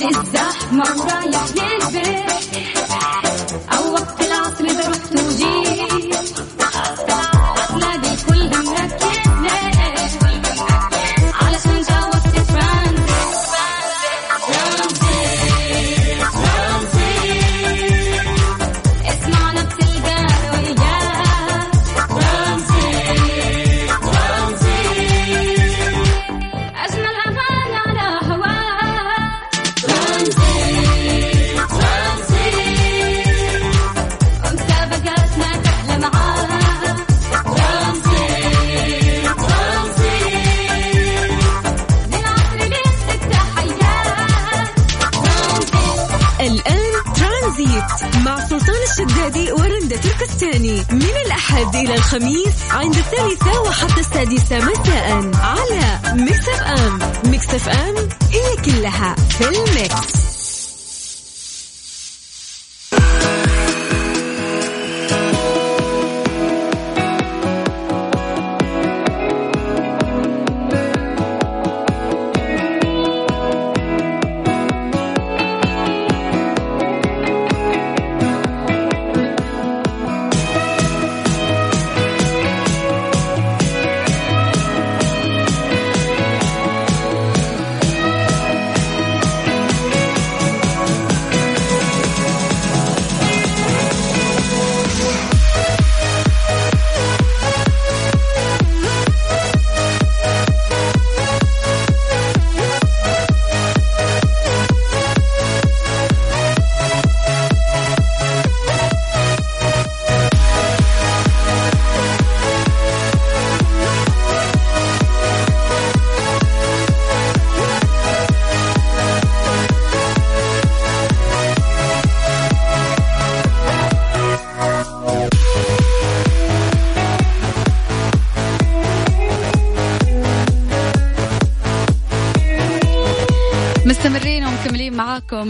[0.00, 1.59] وقت الزحمة ورايح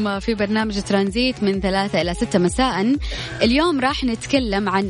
[0.03, 2.95] معاكم في برنامج ترانزيت من ثلاثة إلى ستة مساء.
[3.41, 4.87] اليوم راح نتكلم عن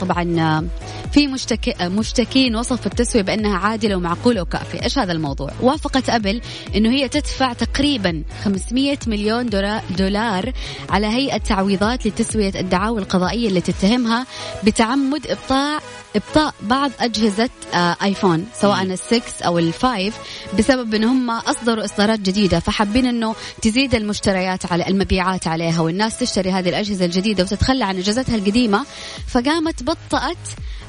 [0.00, 0.68] طبعا
[1.12, 4.82] في مشتكي مشتكين وصفوا التسوية بأنها عادلة ومعقولة وكافية.
[4.82, 6.40] إيش هذا الموضوع؟ وافقت أبل
[6.76, 10.52] أنه هي تدفع تقريبا 500 مليون دولار- دولار
[10.90, 14.26] على هيئة تعويضات لتسوية الدعاوى القضائية اللي تتهمها
[14.64, 15.82] بتعمد إبطاء
[16.16, 20.14] إبطاء بعض أجهزة آه، آيفون سواء ال six أو ال five
[20.58, 26.50] بسبب أن هم أصدروا إصدارات جديدة فحابين أنه تزيد المشتريات على المبيعات عليها والناس تشتري
[26.50, 28.84] هذه الأجهزة الجديدة وتتخلى عن أجهزتها القديمة
[29.28, 30.36] فقامت بطأت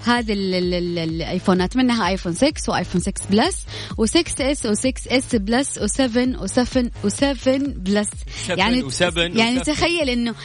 [0.05, 3.57] هذه ال- ال- ال- الآيفونات منها ايفون 6 وايفون 6 Plus
[4.01, 8.07] و6 S و6 S Plus و7 و7 و7 Plus
[8.49, 9.63] يعني و7 يعني و7.
[9.63, 10.35] تخيل إنه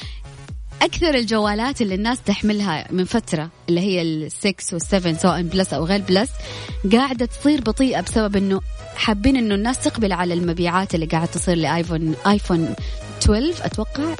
[0.82, 6.00] أكثر الجوالات اللي الناس تحملها من فترة اللي هي السكس والسفن سواء بلس أو غير
[6.00, 6.30] بلس
[6.92, 8.60] قاعدة تصير بطيئة بسبب إنه
[8.96, 12.74] حابين إنه الناس تقبل على المبيعات اللي قاعد تصير لايفون ايفون
[13.22, 14.14] 12 أتوقع؟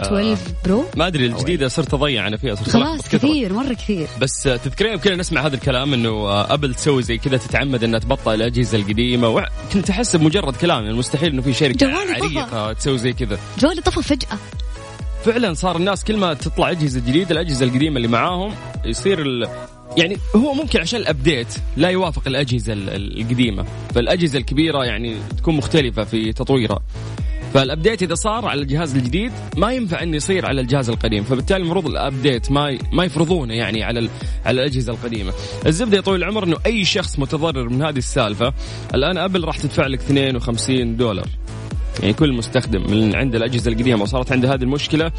[0.00, 3.08] 12 Pro ما أدري الجديدة صرت أضيع أنا فيها صرت خلاص.
[3.08, 4.08] كثير مرة كثير.
[4.20, 7.98] بس تذكرين يوم كنا نسمع هذا الكلام إنه آه، ابل تسوي زي كذا تتعمد إنها
[7.98, 12.38] تبطئ الأجهزة القديمة وع- كنت أحس بمجرد كلام يعني مستحيل إنه في شركة جوالي طفى.
[12.38, 13.38] عريقة تسوي زي كذا.
[13.58, 14.38] جوالي طفى فجأة.
[15.26, 18.54] فعلا صار الناس كل ما تطلع أجهزة جديدة الأجهزة القديمة اللي معاهم
[18.84, 19.48] يصير ال...
[19.96, 25.16] يعني هو ممكن عشان ال update لا يوافق الأجهزة ال- ال- القديمة فالأجهزة الكبيرة يعني
[25.38, 26.78] تكون مختلفة في تطويرها
[27.54, 31.62] فال update إذا صار على الجهاز الجديد ما ينفع إنه يصير على الجهاز القديم فبالتالي
[31.62, 32.78] المفروض ال update ما.
[32.92, 34.08] ما يفرضونه يعني على.
[34.46, 35.32] على الأجهزة القديمة
[35.66, 38.52] الزبدة يا طويل العمر إنه أي شخص متضرر من هذه السالفة
[38.94, 41.26] الآن أبل راح تدفع لك 52 دولار
[42.00, 45.12] يعني كل مستخدم من عند الأجهزة القديمة وصارت عنده هذه المشكلة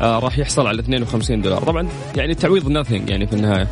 [0.00, 1.62] آه راح يحصل على 52 دولار.
[1.62, 3.68] طبعا يعني التعويض نثينج يعني في النهاية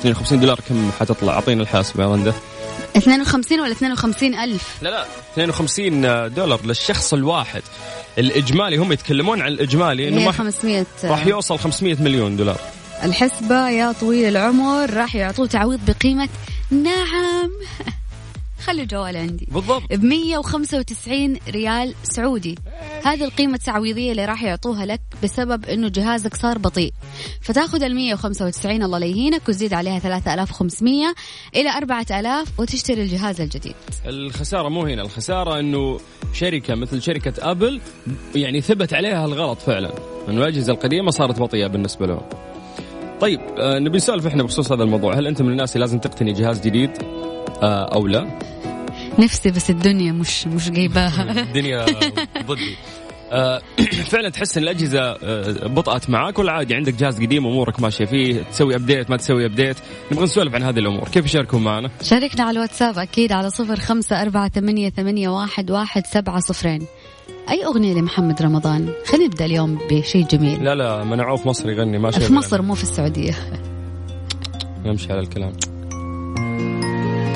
[0.00, 2.32] 52 دولار كم حتطلع؟ اعطينا الحاسبه يا رنده
[2.96, 7.62] 52 ولا 52 ألف؟ لا لا 52 دولار للشخص الواحد.
[8.18, 12.60] الإجمالي هم يتكلمون عن الإجمالي إنه هي ما 500 راح يوصل 500 مليون دولار.
[13.02, 16.28] الحسبة يا طويل العمر راح يعطوه تعويض بقيمة
[16.70, 17.50] نعم.
[18.64, 19.48] خلي الجوال عندي.
[19.50, 19.82] بالضبط.
[19.92, 22.54] ب 195 ريال سعودي.
[23.04, 26.92] هذه القيمة التعويضية اللي راح يعطوها لك بسبب إنه جهازك صار بطيء.
[27.40, 31.14] فتاخذ ال 195 الله لا يهينك وتزيد عليها 3500
[31.56, 33.74] إلى 4000 وتشتري الجهاز الجديد.
[34.06, 36.00] الخسارة مو هنا الخسارة إنه
[36.32, 37.80] شركة مثل شركة أبل
[38.34, 39.92] يعني ثبت عليها الغلط فعلا.
[40.28, 42.22] انه الأجهزة القديمة صارت بطيئة بالنسبة لهم.
[43.20, 45.14] طيب آه نبي نسولف إحنا بخصوص هذا الموضوع.
[45.14, 46.90] هل أنت من الناس اللي لازم تقتني جهاز جديد؟
[47.62, 48.38] أو لا؟
[49.18, 51.40] نفسي بس الدنيا مش مش جايباها.
[51.48, 51.86] الدنيا
[52.46, 52.76] ضدي.
[53.32, 53.62] آه،
[54.10, 58.42] فعلا تحس إن الأجهزة آه، بطأت معاك ولا عادي؟ عندك جهاز قديم امورك ماشية فيه
[58.42, 59.76] تسوي update ما تسوي update
[60.12, 61.08] نبغى نسولف عن هذه الأمور.
[61.08, 66.06] كيف يشاركون معنا؟ شاركنا على الواتساب أكيد على صفر خمسة أربعة ثمانية, ثمانية واحد, واحد
[66.06, 66.86] سبعة صفرين.
[67.50, 70.64] أي أغنية لمحمد رمضان؟ خلينا نبدأ اليوم بشيء جميل.
[70.64, 73.34] لا لا منعوه في مصر يغني ما في مصر مو في السعودية.
[74.84, 75.52] يمشي على الكلام.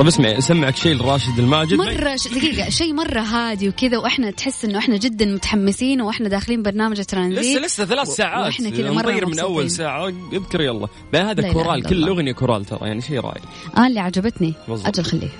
[0.02, 2.28] طب اسمع سمعك شيء لراشد الماجد؟ مرة ش...
[2.28, 7.38] دقيقة شيء مرة هادي وكذا وإحنا تحس إنه إحنا جدا متحمسين وإحنا داخلين برنامج ترانزيت.
[7.38, 8.46] لسه لسه ثلاث ساعات.
[8.46, 9.38] وإحنا كذا مرة نطير من.
[9.38, 10.12] أول ساعة.
[10.32, 10.88] اذكر يلا.
[11.12, 11.94] بقى لا هذا كورال كل.
[11.96, 13.42] الاغنيه كورال ترى يعني شيء رائع.
[13.76, 14.54] آه اللي عجبتني.
[14.68, 14.86] بالضبط.
[14.86, 15.30] أجل خليه.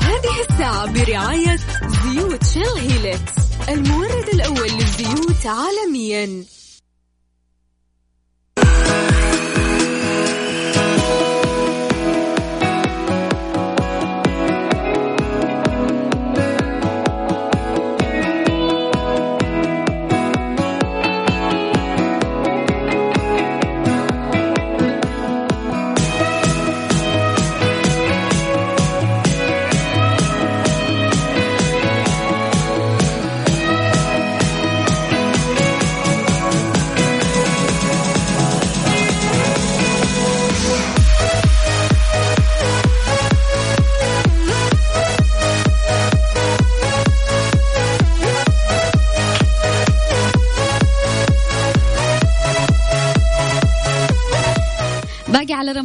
[0.00, 1.56] هذه الساعة برعاية
[1.86, 3.32] زيوت Shell Helix
[3.68, 6.44] المورد الأول للزيوت عالميا.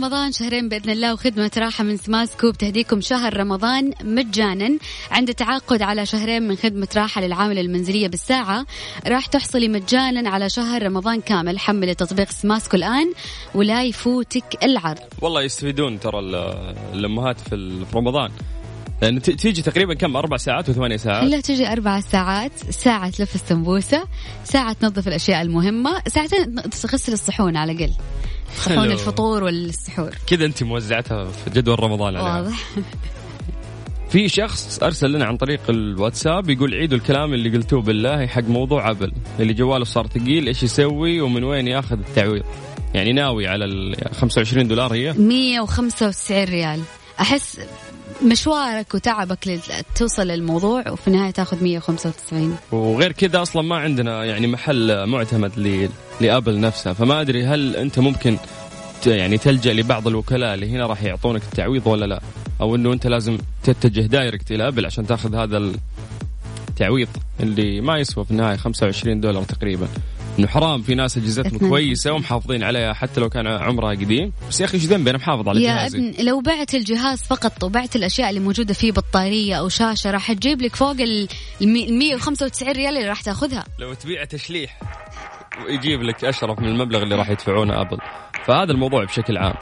[0.02, 4.78] رمضان شهرين بإذن الله وخدمة راحة من سماسكو بتهديكم شهر رمضان مجانا.
[5.12, 8.66] عند تعاقد على شهرين من خدمة راحة للعامله المنزلية بالساعة
[9.08, 11.60] راح تحصلي مجانا على شهر رمضان كامل.
[11.60, 13.14] حملي تطبيق سماسكو الآن
[13.56, 15.00] ولا يفوتك العرض.
[15.22, 18.32] والله يستفيدون ترى ال- الأمهات في رمضان.
[19.02, 22.52] ت- تيجي تقريبا كم؟ أربع ساعات وثمانية ساعات؟ خلها تجي أربع ساعات.
[22.70, 24.04] ساعة تلف السمبوسة
[24.44, 27.94] ساعة تنظف الأشياء المهمة ساعتين تغسل الصحون على الأقل.
[28.66, 28.84] حلو.
[28.84, 30.10] الفطور والسحور.
[30.28, 32.42] كذا أنت موزعتها في جدول رمضان عليها.
[32.42, 32.60] واضح.
[34.10, 38.90] في شخص أرسل لنا عن طريق الواتساب يقول عيدوا الكلام اللي قلتوه بالله حق موضوع
[38.90, 42.44] أبل اللي جواله صار ثقيل إيش يسوي ومن وين ياخذ التعويض؟
[42.94, 46.82] يعني ناوي على ال 25 دولار هي؟ 195 ريال.
[47.20, 47.60] أحس
[48.26, 49.60] مشوارك وتعبك لل-
[49.96, 55.88] توصل للموضوع وفي النهاية تاخذ 195 وغير كذا أصلا ما عندنا يعني محل معتمد
[56.22, 58.38] لأبل نفسها فما أدري هل أنت ممكن
[59.08, 62.22] يعني تلجأ لبعض الوكلاء اللي هنا راح يعطونك التعويض ولا لا؟
[62.62, 65.72] أو إنه أنت لازم تتجه direct إلى أبل عشان تاخذ هذا
[66.70, 67.08] التعويض
[67.40, 69.88] اللي ما يسوى في النهاية 25 دولار تقريبا.
[70.40, 71.70] إنه حرام في ناس أجهزتهم.
[71.70, 74.34] كويسة ومحافظين عليها حتى لو كان عمرها قديم.
[74.50, 75.98] بس يا أخي إيش ذنبي أنا محافظ على يا جهازي.
[75.98, 80.62] ابن لو بعت الجهاز فقط وبعت الأشياء اللي موجودة فيه بطاريه أو شاشة راح تجيب
[80.62, 81.28] لك فوق ال
[81.62, 83.64] ال 195 ريال اللي راح تاخذها.
[83.80, 84.80] لو تبيع تشليح
[85.66, 87.98] ويجيب لك أشرف من المبلغ اللي راح يدفعونه أبل.
[88.46, 89.56] فهذا الموضوع بشكل عام.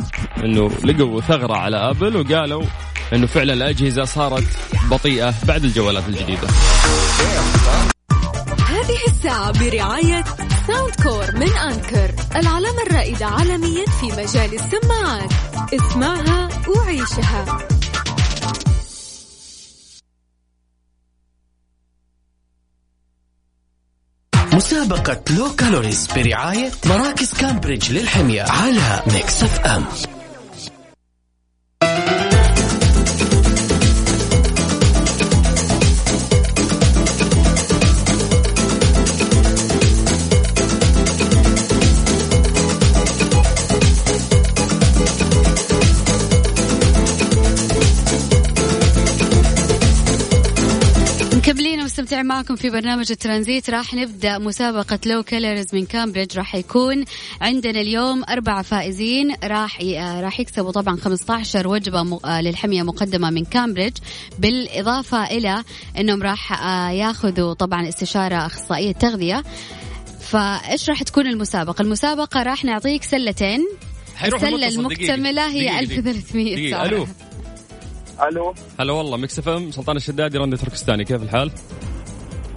[0.44, 2.64] إنه لقوا ثغرة على أبل وقالوا
[3.14, 4.44] إنه فعلا الأجهزة صارت
[4.92, 6.48] بطيئة بعد الجوالات الجديدة.
[9.30, 10.24] الساعة برعاية
[10.68, 15.32] Soundcore من Anker العلامة الرائدة عالميا في مجال السماعات.
[15.74, 17.60] اسمعها وعيشها.
[24.54, 29.86] مسابقة Low Calories برعاية مراكز كامبريدج للحمية على Mix FM
[52.24, 57.06] معكم في برنامج الترانزيت راح نبدأ مسابقة Low Calories من كامبريدج راح يكون
[57.42, 59.80] عندنا اليوم أربع فائزين راح.
[59.82, 62.20] آه، راح يكسبوا طبعا 15 وجبة.
[62.26, 63.98] آه، للحمية مقدمة من كامبريدج
[64.40, 65.64] بالإضافة إلى
[66.00, 69.44] إنهم راح آه، ياخذوا طبعا استشارة أخصائية تغذية
[70.22, 73.68] فإيش راح تكون المسابقة المسابقة راح نعطيك سلتين
[74.26, 74.68] السلة.
[74.68, 76.10] المكتملة هي دقيقة، دقيقة.
[76.10, 76.78] 1300 دقيقة.
[76.78, 76.88] سعر.
[76.88, 77.08] ألو
[78.30, 81.52] ألو هلا والله Mix FM سلطان الشدادي رندة تركستاني كيف الحال؟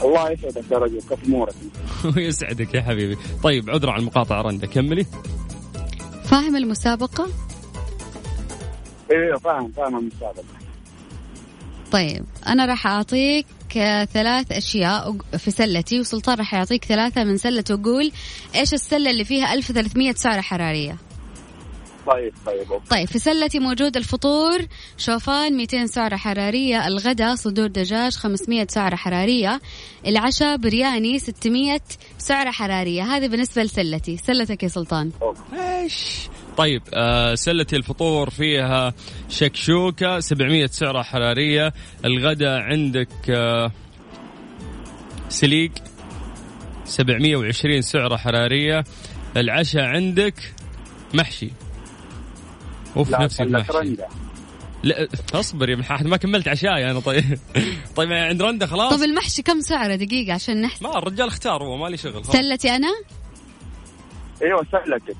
[0.04, 1.54] الله يسعدك يا رجل كيف أمورك؟
[2.16, 3.16] ويسعدك يا حبيبي.
[3.42, 5.06] طيب عذر عن المقاطعة رنده كملي.
[6.24, 7.28] فاهم المسابقة؟
[9.10, 10.44] أيوه فاهم فاهم المسابقة.
[11.92, 17.74] طيب أنا راح أعطيك آه، ثلاث أشياء في سلتي وسلطان راح يعطيك ثلاثة من سلته
[17.74, 18.12] وقول
[18.54, 20.96] إيش السلة اللي فيها 1300 سعرة حرارية؟
[22.06, 22.88] طيب طيب أوكي.
[22.90, 24.58] طيب في سلتي موجود الفطور
[24.98, 29.60] شوفان 200 سعرة حرارية الغداء صدور دجاج 500 سعرة حرارية
[30.06, 31.80] العشاء برياني 600
[32.18, 33.02] سعرة حرارية.
[33.02, 34.16] هذه بالنسبة لسلتي.
[34.16, 35.10] سلتك يا سلطان.
[35.54, 36.18] إيش؟
[36.56, 38.94] طيب آه سلة الفطور فيها
[39.28, 41.72] شكشوكة 700 سعرة حرارية.
[42.04, 43.72] الغداء عندك آه
[45.28, 45.72] سليق
[46.84, 48.84] 720 سعرة حرارية.
[49.36, 50.34] العشاء عندك
[51.14, 51.50] محشي.
[52.96, 53.96] أوف لا نفسي المحشي
[54.82, 57.38] لا اصبر يا حاحد ما كملت عشاي أنا طيب.
[57.96, 58.94] طيب عند رندا خلاص.
[58.96, 62.36] طب المحشي كم سعرة دقيقة عشان نحسب ما الرجال اختار هو مالي شغل خلاص.
[62.36, 62.88] سلتي أنا؟
[64.42, 65.16] أيوه سلتك.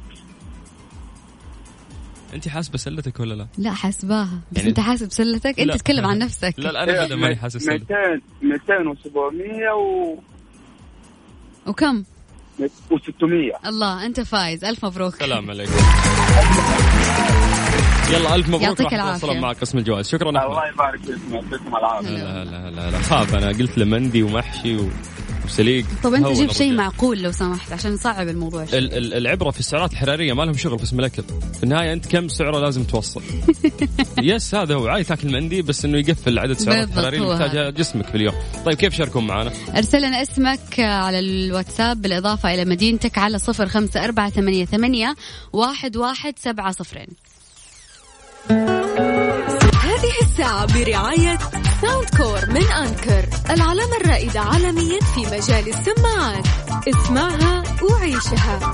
[2.34, 5.76] انت حاسبة سلتك ولا لا؟ لا حاسباها بس يعني- أنت حاسب سلتك؟ أنت لا.
[5.76, 6.54] تتكلم عن نفسك.
[6.58, 7.90] لا لا أنا ابدا ماني حاسس سلتك.
[7.90, 10.16] 200 200 و700 و
[11.66, 12.04] وكم؟
[12.90, 14.64] و600 الله أنت فايز.
[14.64, 15.14] ألف مبروك.
[15.14, 15.72] سلام عليكم.
[18.12, 19.20] يلا ألف مبروك يعطيك راح العافية.
[19.20, 20.08] توصلون مع قسم الجوائز.
[20.08, 20.50] شكرا أحمد.
[20.50, 22.08] الله يبارك فيكم يعطيكم العافية.
[22.10, 24.90] لا لا لا لا خاف أنا قلت له مندي ومحشي و-
[25.44, 25.84] وسليق.
[26.02, 26.72] طب أنت هون جيب شيء.
[26.72, 28.78] معقول لو سمحت عشان نصعب الموضوع شوي.
[28.78, 31.22] ال- ال- العبرة في السعرات الحرارية ما لهم شغل في اسم الاكل
[31.56, 33.22] في النهاية أنت كم سعره لازم توصل؟
[34.22, 34.86] يس هذا هو.
[34.88, 38.34] عادي تاكل مندي بس إنه يقفل عدد السعرات الحرارية اللي محتاجها جسمك في اليوم.
[38.64, 44.04] طيب كيف شاركون معنا؟ أرسل لنا اسمك على الواتساب بالإضافة إلى مدينتك على صفر خمسة
[44.04, 45.14] أربعة ثمانية, ثمانية
[45.52, 47.06] واحد, واحد سبعة صفرين.
[48.50, 51.38] هذه الساعة برعاية
[51.80, 56.46] Soundcore من Anker العلامة الرائدة عالميا في مجال السماعات.
[56.88, 58.72] اسمعها وعيشها.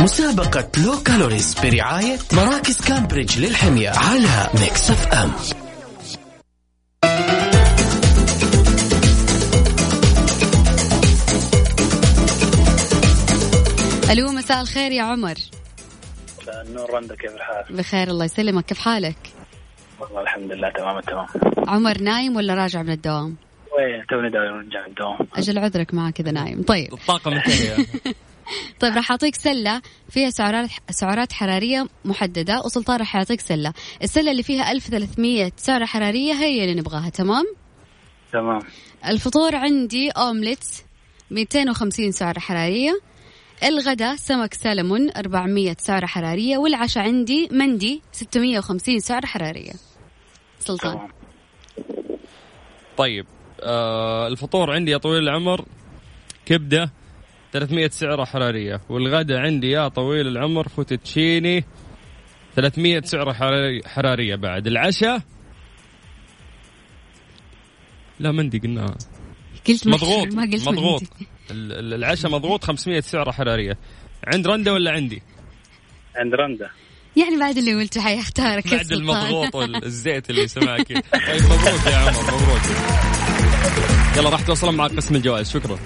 [0.00, 5.32] مسابقة Low Calories برعاية مراكز كامبريدج للحمية على Mix FM
[14.10, 15.34] ألو مساء الخير يا عمر.
[16.48, 18.64] النور رندا كيف الحال؟ بخير الله يسلمك.
[18.64, 19.16] كيف حالك؟
[20.00, 21.26] والله الحمد لله تمام التمام
[21.68, 23.36] عمر نايم ولا راجع من الدوام؟
[23.78, 25.18] وين؟ توني ونرجع من الدوام.
[25.36, 26.62] أجل عذرك معك كذا نايم.
[26.62, 26.94] طيب.
[26.94, 27.76] الطاقه منتهيه
[28.80, 33.72] طيب راح أعطيك سلة فيها سعرات سعرات حرارية محددة وسلطان راح يعطيك سلة.
[34.02, 37.44] السلة اللي فيها 1300 سعرة حرارية هي اللي نبغاها تمام؟
[38.32, 38.60] تمام.
[39.06, 40.64] الفطور عندي أومليت
[41.30, 43.00] 250 سعرة حرارية.
[43.64, 49.72] الغداء سمك سلمون 400 سعرة حرارية والعشاء عندي مندي 650 سعرة حرارية.
[50.60, 51.08] سلطان.
[52.96, 53.26] طيب
[53.62, 55.64] آه الفطور عندي يا طويل العمر
[56.46, 56.92] كبدة
[57.52, 61.64] 300 سعرة حرارية والغداء عندي يا طويل العمر فوتوتشيني
[62.56, 64.66] 300 سعرة حراري حرارية بعد.
[64.66, 65.22] العشاء؟
[68.20, 68.98] لا مندي قلناها.
[69.68, 71.02] قلت مضغوط ما قلت مضغوط.
[71.02, 71.28] مندي.
[71.50, 73.78] ال- ال- العشاء مضغوط 500 سعرة حرارية.
[74.26, 75.22] عند رندا ولا عندي؟
[76.16, 76.70] عند رندا.
[77.16, 78.92] يعني بعد اللي قلته حيختارك بعد.
[78.92, 82.62] المضغوط والزيت اللي سمعك طيب مبروك يا عمر مبروك
[84.16, 85.50] يلا راح توصلون مع قسم الجوائز.
[85.50, 85.78] شكرا.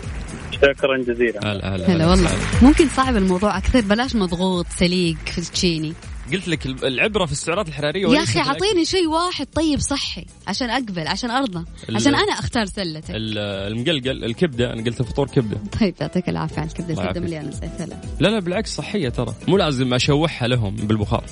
[0.52, 1.40] شكرا جزيلا.
[1.52, 2.30] هلا هلا هلا والله.
[2.62, 3.80] ممكن صعب الموضوع أكثر.
[3.80, 5.92] بلاش مضغوط سليق فوتوتشيني
[6.32, 8.38] قلت لك العبرة في السعرات الحرارية يا أخي.
[8.40, 11.64] أعطيني شيء واحد طيب صحي عشان أقبل عشان أرضى
[11.94, 13.10] عشان أنا أختار سلتك.
[13.10, 13.38] ال-
[13.72, 15.58] المقلقل الكبدة أنا قلت الفطور كبدة.
[15.80, 17.20] طيب يعطيك العافية على الكبدة الكبده.
[17.20, 17.88] مليانه زيت
[18.20, 19.34] لا لا بالعكس صحية ترى.
[19.48, 21.24] مو لازم أشوحها لهم بالبخار.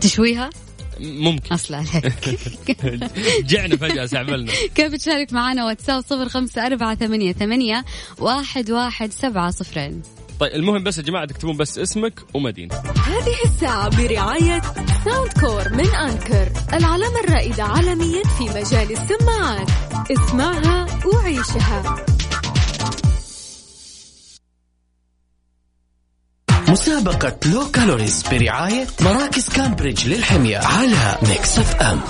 [0.00, 0.50] تشويها؟
[1.00, 1.54] ممكن.
[1.54, 2.38] أصلا عليك.
[3.50, 7.84] جعنا فجأة سعبلنا كيف تشارك معنا واتساب صفر خمسة أربعة ثمانية, ثمانية
[8.18, 10.02] واحد, واحد سبعة صفرين؟
[10.40, 12.74] طيب المهم بس يا جماعة تكتبون بس اسمك ومدينة.
[13.06, 14.62] هذه الساعة برعاية
[15.04, 19.68] Soundcore من Anker العلامة الرائدة عالميا في مجال السماعات.
[20.10, 21.96] اسمعها وعيشها.
[26.68, 32.00] مسابقة Low Calories برعاية مراكز كامبريدج للحمية على Mix FM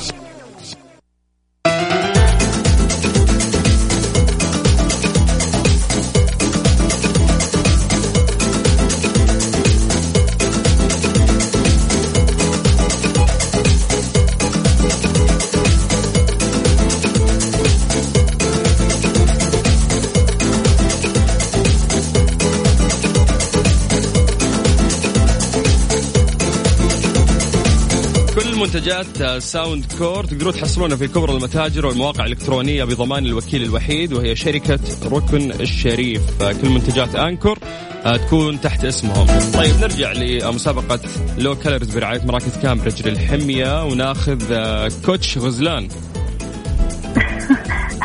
[28.78, 35.52] منتجات Soundcore تقدرون تحصلونها في كبرى المتاجر والمواقع الإلكترونية بضمان الوكيل الوحيد وهي شركة ركن
[35.52, 36.42] الشريف.
[36.42, 37.58] كل منتجات Anker
[38.04, 39.26] آه، تكون تحت اسمهم.
[39.54, 41.00] طيب نرجع لمسابقة
[41.38, 45.88] Low Calories برعاية مراكز كامبريدج للحمية وناخذ آه، coach غزلان.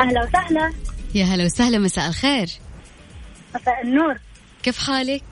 [0.02, 0.74] أهلا وسهلا.
[1.16, 2.48] يا هلا وسهلا مساء الخير.
[3.56, 4.16] مساء النور.
[4.64, 5.24] كيف حالك؟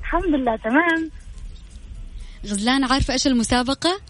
[0.00, 1.10] الحمد لله تمام.
[2.46, 4.00] غزلان عارفة إيش المسابقة؟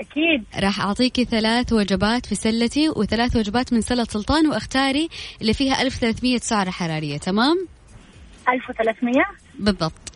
[0.00, 0.44] أكيد.
[0.56, 5.08] راح أعطيكي ثلاث وجبات في سلتي وثلاث وجبات من سلة سلطان واختاري
[5.40, 7.66] اللي فيها 1300 سعرة حرارية تمام؟
[8.48, 9.14] 1300
[9.58, 10.12] بالضبط.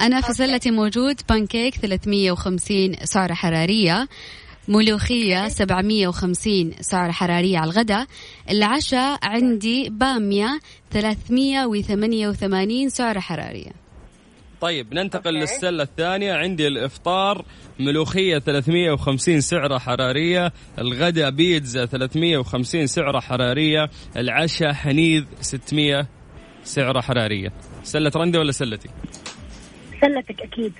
[0.00, 4.08] أنا في سلتي موجود بانكيك 350 سعرة حرارية
[4.68, 8.06] ملوخية 750 سعرة حرارية على الغداء
[8.50, 13.83] العشاء عندي بامية 388 سعرة حرارية.
[14.64, 16.32] طيب ننتقل للسلة الثانية.
[16.32, 17.44] عندي الإفطار
[17.80, 26.06] ملوخية 350 سعرة حرارية الغداء بيتزا 350 سعرة حرارية العشاء حنيذ 600
[26.62, 27.52] سعرة حرارية.
[27.82, 28.88] سلة رندة ولا سلتي؟
[30.00, 30.72] سلتك أكيد.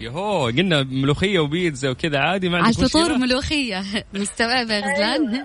[0.00, 5.44] يهو قلنا ملوخية وبيتزا وكذا عادي ما على عندك الفطور مشكلة؟ ملوخية مستوعبة يا غزلان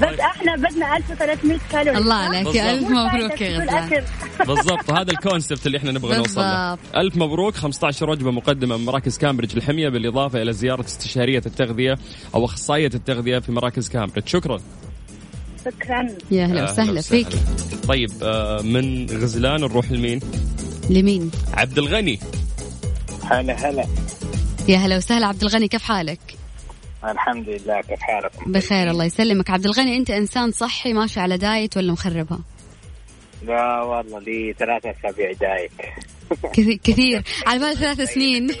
[0.00, 2.58] بس إحنا بدنا 1300 كالوري الله؟ عليك بالضبط.
[2.66, 4.04] ألف مبروك يا غزلان.
[4.46, 6.78] بالضبط هذا ال concept اللي إحنا نبغى نوصل له.
[6.96, 11.98] ألف مبروك 15 وجبة مقدمة من مراكز كامبريدج الحمية بالإضافة إلى زيارة استشارية التغذية
[12.34, 14.60] أو أخصائية التغذية في مراكز كامبريدج شكرا
[15.64, 17.26] شكرا يا هلا أهلا وسهلا فيك
[17.88, 20.20] طيب آه، من غزلان نروح لمين
[20.90, 22.18] لمين؟ عبد الغني
[23.30, 23.86] هلا هلا.
[24.68, 26.20] يا هلا وسهلا عبد الغني كيف حالك؟
[27.04, 29.50] الحمد لله كيف حالكم؟ بخير الله يسلمك.
[29.50, 32.40] عبد الغني أنت إنسان صحي ماشي على دايت ولا مخربها؟
[33.42, 35.70] لا والله لي ثلاثة أسابيع دايت.
[36.52, 37.22] كثير, كثير.
[37.46, 38.50] على بال ثلاث سنين.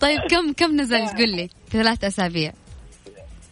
[0.00, 1.48] طيب كم كم نزلت؟ قل لي.
[1.70, 2.52] في ثلاث أسابيع؟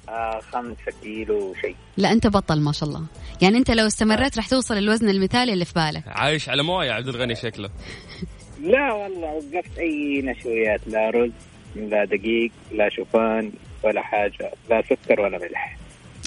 [0.09, 1.77] آه خمسة كيلو شيء.
[1.97, 3.03] لا أنت بطل ما شاء الله.
[3.43, 6.03] يعني أنت لو استمريت راح توصل الوزن المثالي اللي في بالك.
[6.07, 7.71] عايش على موية عبد الغني شكله.
[8.65, 11.31] لا والله وقفت أي نشويات لا رز
[11.77, 13.53] لا دقيق لا شوفان
[13.83, 15.77] ولا حاجة لا سكر ولا ملح.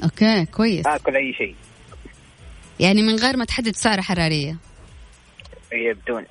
[0.03, 0.87] okay كويس.
[0.87, 1.55] آكل أي شيء.
[2.79, 4.57] يعني من غير ما تحدد سعرة حرارية.
[5.73, 6.25] هي بدون.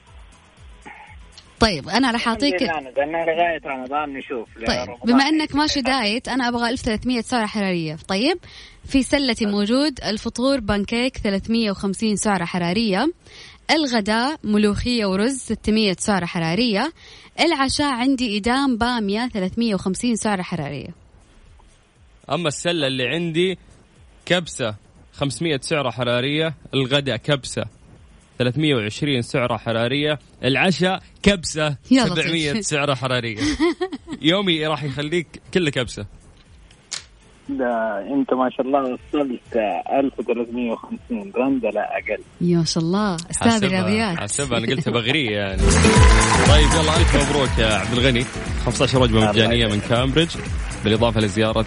[1.61, 4.49] طيب أنا راح اعطيك لغاية رمضان نشوف.
[4.67, 7.99] طيب بما إنك ماشي diet أنا أبغى 1300 سعرة حرارية.
[8.09, 8.39] طيب
[8.89, 13.13] في سلتي موجود الفطور بانكيك 350 سعرة حرارية.
[13.71, 16.93] الغداء ملوخية ورز 600 سعرة حرارية.
[17.41, 20.95] العشاء عندي إدام بامية 350 سعرة حرارية.
[22.31, 23.59] أما السلة اللي عندي
[24.27, 24.75] كبسة
[25.13, 26.55] 500 سعرة حرارية.
[26.75, 27.65] الغداء كبسة
[28.39, 30.19] 320 سعرة حرارية.
[30.45, 32.67] العشاء كبسة يا 700 لطيف.
[32.67, 33.41] سعرة حرارية.
[34.23, 36.07] يومي راح يخليك كله كبسة.
[37.49, 39.57] ده انت ما شاء الله وصلت
[39.93, 42.23] 1350 رندا لا أقل.
[42.41, 43.15] ما شاء الله.
[43.15, 44.19] أستاذ الرياضيات.
[44.19, 45.63] حاسبها أنا قلتها بغريه يعني.
[46.49, 48.25] طيب يلا ألف مبروك يا عبد الغني.
[48.65, 49.67] 15 وجبة مجانية.
[49.67, 50.37] من كامبريدج
[50.85, 51.67] بالإضافة لزيارة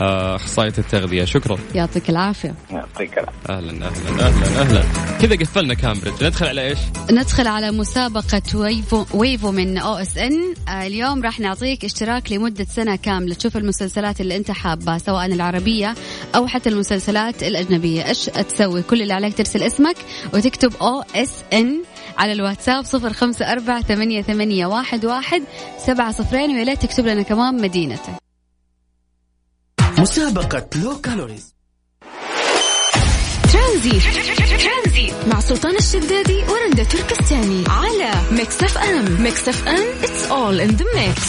[0.00, 1.24] أخصائية التغذية.
[1.24, 1.58] شكرا.
[1.74, 2.54] يعطيك العافية.
[2.70, 3.32] يعطيك العافية.
[3.50, 4.82] أهلا أهلا أهلا أهلا.
[5.20, 6.24] كذا قفلنا كامبريدج.
[6.24, 6.78] ندخل على إيش؟
[7.10, 10.54] ندخل على مسابقة Wavo, Wavo من OSN.
[10.68, 13.34] اليوم راح نعطيك اشتراك لمدة سنة كاملة.
[13.34, 15.94] تشوف المسلسلات اللي أنت حابها سواء العربية
[16.34, 18.08] أو حتى المسلسلات الأجنبية.
[18.08, 19.96] إيش تسوي؟ كل اللي عليك ترسل اسمك
[20.34, 21.82] وتكتب OSN
[22.18, 25.42] على الواتساب صفر خمسة أربعة ثمانية, ثمانية واحد, واحد
[25.86, 28.29] سبعة صفرين ويا ليت تكتب لنا كمان مدينتك.
[30.00, 31.54] مسابقة Low Calories
[33.52, 34.02] Transit.
[35.26, 39.22] مع سلطان الشدادي ورندا تركستاني على Mix FM.
[39.22, 41.20] Mix FM it's all in the mix.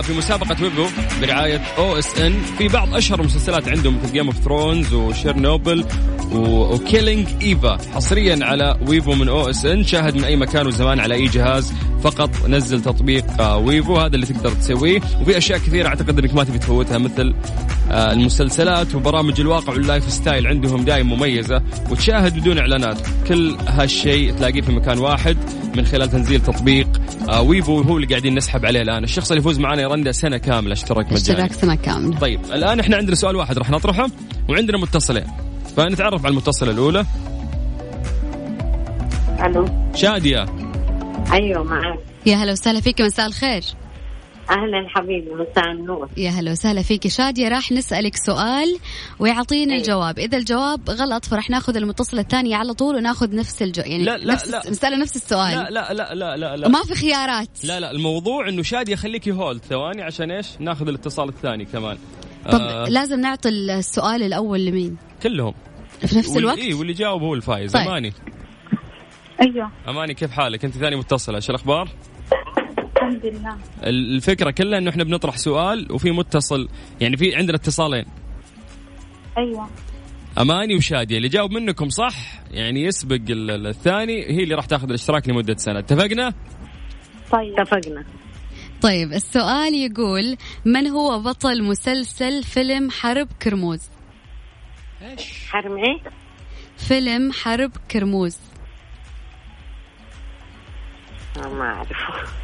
[0.00, 0.86] في مسابقة Wavo
[1.20, 5.84] برعاية OSN في بعض أشهر المسلسلات عندهم مثل Game of Thrones و Chernobyl
[6.32, 11.24] و Killing Eve حصريا على Wavo من OSN شاهد من أي مكان وزمان على أي
[11.24, 12.30] جهاز فقط.
[12.48, 15.00] نزل تطبيق آه، Wavo هذا اللي تقدر تسويه.
[15.20, 17.34] وفي أشياء كثيرة أعتقد إنك ما تبي تفوتها مثل
[17.90, 22.98] آه، المسلسلات وبرامج الواقع وال lifestyle عندهم دايم مميزة وتشاهد بدون إعلانات.
[23.28, 25.36] كل هالشيء تلاقيه في مكان واحد.
[25.76, 26.88] من خلال تنزيل تطبيق
[27.28, 29.04] آه، ويفو هو اللي قاعدين نسحب عليه الآن.
[29.04, 32.18] الشخص اللي يفوز معنا يرندا سنة كاملة اشتراك مجاني اشتراك سنة كاملة.
[32.18, 34.06] طيب الآن إحنا عندنا سؤال واحد راح نطرحه
[34.48, 35.26] وعندنا متصلين.
[35.76, 37.06] فنتعرف على المتصلة الأولى.
[39.44, 39.68] ألو.
[39.94, 40.46] شادية.
[41.32, 41.98] أيوه معك.
[42.26, 43.62] يا هلا وسهلا فيك مساء الخير.
[44.50, 46.08] أهلا حبيبي مساء النور.
[46.16, 48.78] يا هلا وسهلا فيك شادية راح نسألك سؤال
[49.18, 50.18] ويعطينا الجواب.
[50.18, 54.34] إذا الجواب غلط فراح ناخذ المتصل الثاني على طول وناخذ نفس الجو يعني لا، لا،
[54.34, 54.70] نفس لا.
[54.70, 55.54] نسأله نفس السؤال.
[55.54, 56.68] لا لا لا لا لا لا.
[56.68, 57.48] ما في خيارات.
[57.64, 61.98] لا لا الموضوع إنه شادية خليكي هولد ثواني عشان إيش؟ ناخذ الاتصال الثاني كمان.
[62.50, 65.54] طب آه لازم نعطي السؤال الأول لمين؟ كلهم.
[66.06, 67.72] في نفس واللي- الوقت؟ إيه واللي جاوب هو الفايز.
[67.72, 67.88] طيب.
[67.88, 68.12] أماني.
[69.40, 69.70] أيوه.
[69.88, 71.88] أماني كيف حالك؟ أنت ثاني متصله إيش الأخبار؟
[73.04, 73.56] الحمد لله.
[73.82, 76.68] الفكرة كلها إنه إحنا بنطرح سؤال وفي متصل.
[77.00, 78.04] يعني في عندنا اتصالين.
[79.38, 79.68] أيوه.
[80.38, 81.16] أماني وشادية.
[81.16, 85.56] اللي جاوب منكم صح يعني يسبق ال- ال- الثاني هي اللي راح تاخذ الاشتراك لمدة
[85.56, 85.78] سنة.
[85.78, 86.34] اتفقنا؟
[87.32, 87.60] طيب.
[87.60, 88.04] اتفقنا.
[88.82, 93.80] طيب السؤال يقول من هو بطل مسلسل فيلم حرب كرموز؟
[95.48, 96.12] حرم إيه؟
[96.76, 98.38] فيلم حرب كرموز.
[101.36, 102.43] ما أعرفه.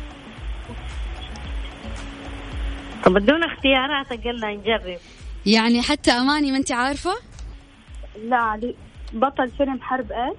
[3.04, 4.98] طب ادونا اختيارات أقل نجرب.
[5.46, 7.10] يعني حتى أماني ما أنت عارفة؟
[8.28, 8.74] لا علي
[9.12, 10.36] بطل فيلم حرب إيش؟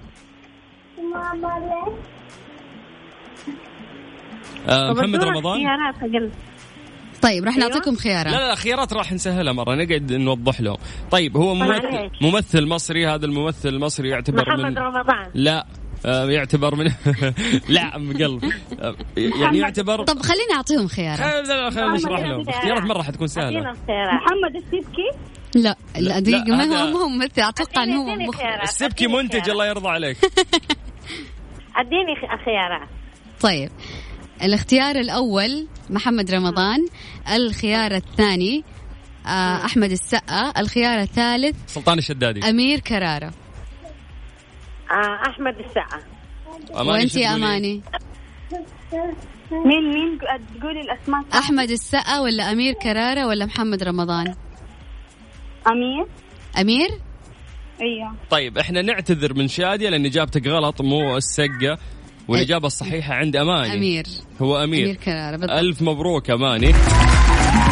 [4.68, 6.30] آه طب محمد رمضان؟ اختيارات أقل.
[7.22, 7.68] طيب راح أيوة.
[7.68, 10.76] نعطيكم لا خيارات لا خيارات راح نسهلها مرة نقعد نوضح لهم.
[11.10, 12.12] طيب هو ممثل معليش.
[12.22, 15.30] ممثل مصري هذا الممثل المصري يعتبر محمد من رمضان.
[15.34, 15.58] لا.
[15.58, 15.66] آه،
[16.04, 16.84] يعتبر من
[17.68, 18.52] لا عم قلب.
[19.16, 21.18] يعني يعتبر طب خليني أعطيهم خيارات.
[21.20, 22.48] خل- لا لا خلينا نشرح لهم.
[22.48, 23.60] اختيارات مرة حتكون سهلة.
[23.60, 25.10] محمد السبكي؟
[25.54, 27.40] لا لا دقيقة ما هو ما هو ممثل.
[27.40, 29.50] أتوقع إنه هو السبكي منتج.
[29.50, 30.16] الله يرضى عليك.
[31.76, 32.88] أديني خ- خيارات.
[33.40, 33.70] طيب.
[34.42, 36.86] الاختيار الأول محمد رمضان
[37.34, 38.64] الخيار الثاني
[39.26, 42.50] آه أحمد السقا الخيار الثالث سلطان الشدادي.
[42.50, 43.26] أمير كرارة.
[43.26, 43.32] آه
[45.26, 46.00] أحمد السعه
[46.74, 47.82] أماني وأنت شو يا؟ أماني؟
[49.52, 50.18] مين مين
[50.60, 54.34] تقولي الأسماء؟ أحمد السقا ولا أمير كرارة ولا محمد رمضان؟
[55.66, 56.06] أمير.
[56.60, 56.88] أمير؟
[57.80, 58.14] أيوه.
[58.30, 61.78] طيب إحنا نعتذر من شادية لأن إجابتك غلط مو السقة
[62.28, 63.74] والإجابة الصحيحة عند أماني.
[63.74, 64.04] أمير.
[64.42, 64.84] هو أمير.
[64.84, 65.50] أمير كرارة بالضبط.
[65.50, 66.72] ألف مبروك أماني.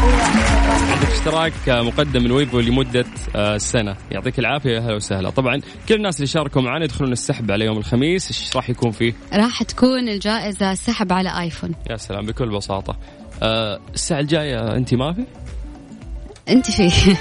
[0.01, 3.05] عندك اشتراك مقدم من ويفو لمدة
[3.37, 3.97] آه، سنة.
[4.11, 5.31] يعطيك العافية يا أهلا وسهلا.
[5.31, 9.13] طبعا كل الناس اللي شاركوا معنا يدخلون السحب على يوم الخميس إيش راح يكون فيه؟
[9.33, 11.71] راح تكون الجائزة سحب على آيفون.
[11.91, 12.97] يا سلام بكل بساطة.
[13.43, 15.25] آه، الساعة الجاية انت ما في؟
[16.49, 17.17] أنت فيه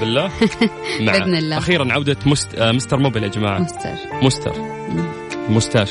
[0.00, 0.30] بالله
[1.00, 1.58] مع بإذن الله.
[1.58, 2.54] أخيرا عودة مست...
[2.54, 3.58] آه، مستر موبل يا جماعة.
[3.58, 3.94] مستر.
[4.22, 4.52] مستر.
[5.48, 5.90] مستاش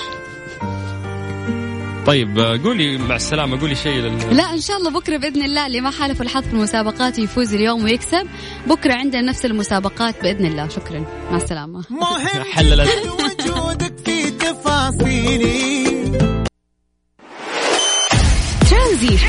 [2.07, 4.37] طيب قولي مع السلامة قولي شيء لل...
[4.37, 7.83] لا إن شاء الله بكرة بإذن الله اللي ما حالف الحظ في المسابقات يفوز اليوم
[7.83, 8.27] ويكسب.
[8.67, 10.67] بكرة عندنا نفس المسابقات بإذن الله.
[10.67, 11.05] شكرا.
[11.31, 11.83] مع السلامة.
[12.55, 12.89] حللت.
[13.39, 15.83] وجودك في تفاصيلي.
[18.69, 19.19] ترانزيت.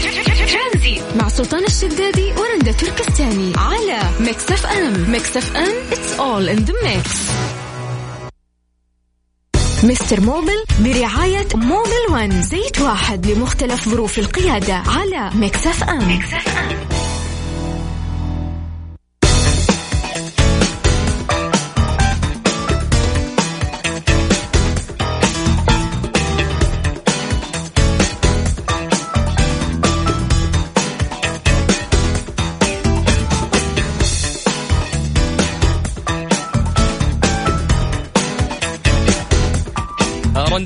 [1.17, 3.53] مع سلطان الشدادي ورندا تركستاني.
[3.57, 5.11] على Mix FM.
[5.11, 7.58] Mix FM it's all in the mix.
[9.85, 16.98] Mister Mobil برعاية Mobil One زيت واحد لمختلف ظروف القيادة على ام, Mix FM.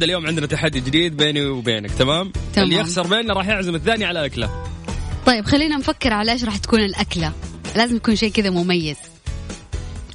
[0.03, 2.69] رندا اليوم عندنا تحدي جديد بيني وبينك تمام؟ تمام.
[2.69, 4.65] اللي يخسر بيننا راح يعزم الثاني على أكلة.
[5.27, 7.33] طيب خلينا نفكر على إيش راح تكون الأكلة.
[7.77, 8.97] لازم يكون شيء كذا مميز.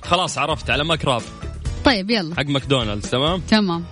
[0.04, 1.22] خلاص عرفت على مكراب
[1.86, 2.36] طيب يلا.
[2.36, 3.84] حق ماكدونالدز تمام؟ تمام.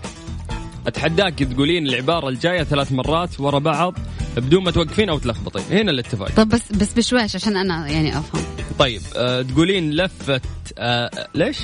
[0.87, 3.93] أتحداك تقولين العبارة الجاية ثلاث مرات ورا بعض
[4.37, 5.63] بدون ما توقفين أو تلخبطين.
[5.77, 6.31] هنا الاتفاق.
[6.31, 8.43] طب بس بس بشويش عشان أنا يعني أفهم.
[8.79, 10.41] طيب آه تقولين لفه
[10.77, 11.57] آه ليش؟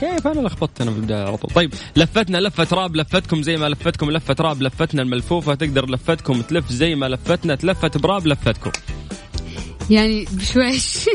[0.00, 1.50] كيف؟ أنا لخبطت أنا في البدايه على طول.
[1.54, 6.72] طيب لفتنا لفة راب لفتكم زي ما لفتكم لفة راب لفتنا الملفوفة تقدر لفتكم تلف
[6.72, 8.70] زي ما لفتنا تلفت براب لفتكم.
[9.90, 11.08] يعني بشويش.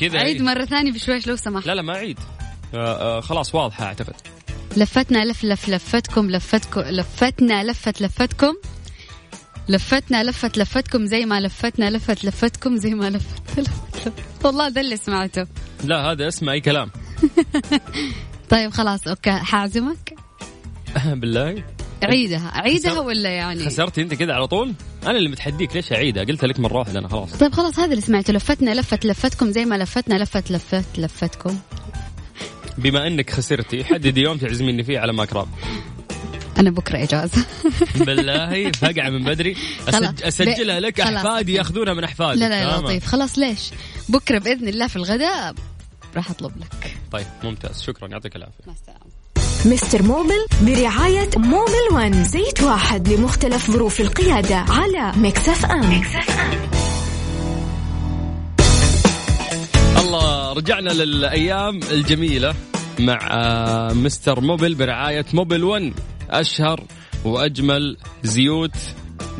[0.00, 0.42] كذا عيد إيه.
[0.42, 1.66] مرة ثانية بشويش لو سمحت.
[1.66, 2.18] لا لا ما عيد.
[2.74, 4.14] آه آه خلاص واضحة أعتقد.
[4.76, 8.54] لفتنا لف لف لفتكم لفتكم لفتنا لفت لفتكم.
[9.68, 14.44] لفتنا لفت لفتكم زي ما لفتنا لفت لفتكم زي ما لفت لفت لفت.
[14.44, 15.46] والله ده اللي سمعته.
[15.84, 16.90] لا هذا اسمه أي كلام.
[18.50, 19.30] طيب خلاص أوكي.
[19.30, 20.14] حاعزمك
[21.06, 21.64] بالله.
[22.02, 22.50] عيدها.
[22.54, 26.44] عيدها خسر- ولا يعني؟ خسرتي أنت كذا على طول؟ أنا اللي متحديك ليش اعيدها قلت
[26.44, 27.32] لك مرة واحدة أنا خلاص.
[27.32, 28.32] طيب خلاص هذا اللي سمعته.
[28.32, 31.58] لفتنا لفت لفتكم زي ما لفتنا لفت لفت لفتكم.
[32.78, 35.48] بما إنك خسرتي حددي يوم تعزميني فيه على ماكراب
[36.58, 37.44] أنا بكرة إجازة.
[38.06, 39.56] بالله فقعه من بدري.
[39.88, 40.22] أسج...
[40.24, 41.00] أسجلها لك.
[41.00, 43.02] أحفادي ياخذونها من احفادك لا لا لا فاهمة؟ طيب.
[43.02, 43.70] خلاص ليش؟
[44.08, 45.54] بكرة بإذن الله في الغداء
[46.16, 46.96] راح أطلب لك.
[47.12, 47.82] طيب ممتاز.
[47.82, 48.08] شكرا.
[48.08, 48.64] يعطيك العافية.
[48.66, 49.10] مع السلامة.
[49.66, 52.24] Mister Mobil برعاية Mobil One.
[52.24, 56.02] زيت واحد لمختلف ظروف القيادة على Mix FM.
[59.98, 62.54] الله رجعنا للأيام الجميلة
[62.98, 65.92] مع آه، Mister Mobil برعاية Mobil 1
[66.30, 66.84] أشهر
[67.24, 68.76] وأجمل زيوت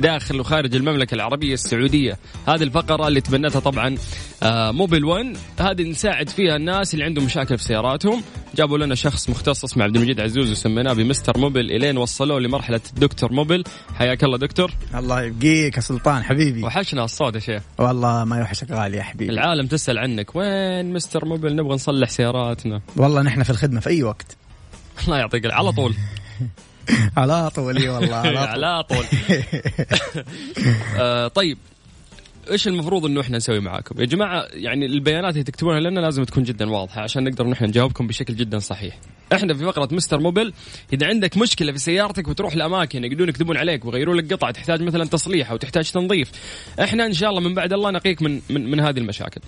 [0.01, 2.19] داخل وخارج المملكة العربية السعودية.
[2.49, 3.97] هذه الفقرة اللي تبنتها طبعا
[4.43, 8.23] آه، Mobil 1 هذه نساعد فيها الناس اللي عندهم مشاكل في سياراتهم.
[8.55, 12.81] جابوا لنا شخص مختص مع عبد المجيد عزوز وسميناه ب Mister Mobil إلين وصلوه لمرحلة
[12.97, 13.65] دكتور Mobil
[13.95, 14.73] حياك الله دكتور.
[14.95, 16.63] الله يبقيك يا سلطان حبيبي.
[16.63, 17.63] وحشنا الصوت يا شيخ.
[17.79, 19.33] والله ما يوحشك غالي يا حبيبي.
[19.33, 22.81] العالم تسأل عنك وين Mister Mobil نبغى نصلح سياراتنا.
[22.97, 24.37] والله نحن في الخدمة في أي وقت.
[25.05, 25.95] الله يعطيك على طول.
[27.17, 29.05] على طول إي والله على طول على طول
[30.99, 31.59] آه طيب
[32.51, 36.43] إيش المفروض إنه إحنا نسوي معاكم؟ يا جماعة يعني البيانات اللي تكتبونها لنا لازم تكون
[36.43, 38.99] جدا واضحة عشان نقدر نحن نجاوبكم بشكل جدا صحيح.
[39.33, 40.53] إحنا في فقرة مستر موبل
[40.93, 45.05] إذا عندك مشكلة في سيارتك وتروح لأماكن يقدرون يكتبون عليك ويغيرون لك قطعه تحتاج مثلا
[45.05, 46.31] تصليح أو تحتاج تنظيف،
[46.81, 49.41] إحنا إن شاء الله من بعد الله نقيك من من, من هذه المشاكل.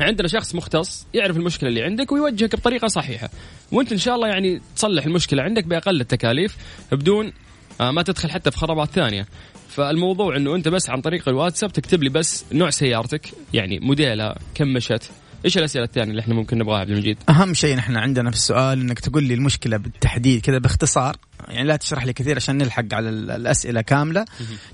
[0.00, 3.30] عندنا شخص مختص يعرف المشكلة اللي عندك ويوجهك بطريقة صحيحة.
[3.72, 6.56] وأنت إن شاء الله يعني تصلح المشكلة عندك بأقل التكاليف
[6.92, 7.32] بدون
[7.80, 9.26] آه، ما تدخل حتى في خرابات ثانية.
[9.68, 14.68] فالموضوع إنه أنت بس عن طريق الواتساب تكتب لي بس نوع سيارتك يعني موديلها كم
[14.68, 15.10] مشت
[15.44, 18.80] إيش الأسئلة الثانية اللي إحنا ممكن نبغاها عبد المجيد؟ أهم شيء نحن عندنا في السؤال
[18.80, 21.16] إنك تقول لي المشكلة بالتحديد كذا باختصار.
[21.48, 24.24] يعني لا تشرح لي كثير عشان نلحق على ال- الأسئلة كاملة.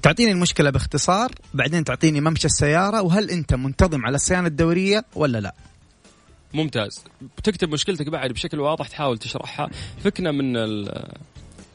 [0.03, 5.55] تعطيني المشكلة باختصار بعدين تعطيني ممشى السيارة وهل أنت منتظم على الصيانة الدورية ولا لا؟
[6.55, 7.05] ممتاز.
[7.45, 9.71] تكتب مشكلتك بعد بشكل واضح تحاول تشرحها.
[10.05, 10.57] فكنا من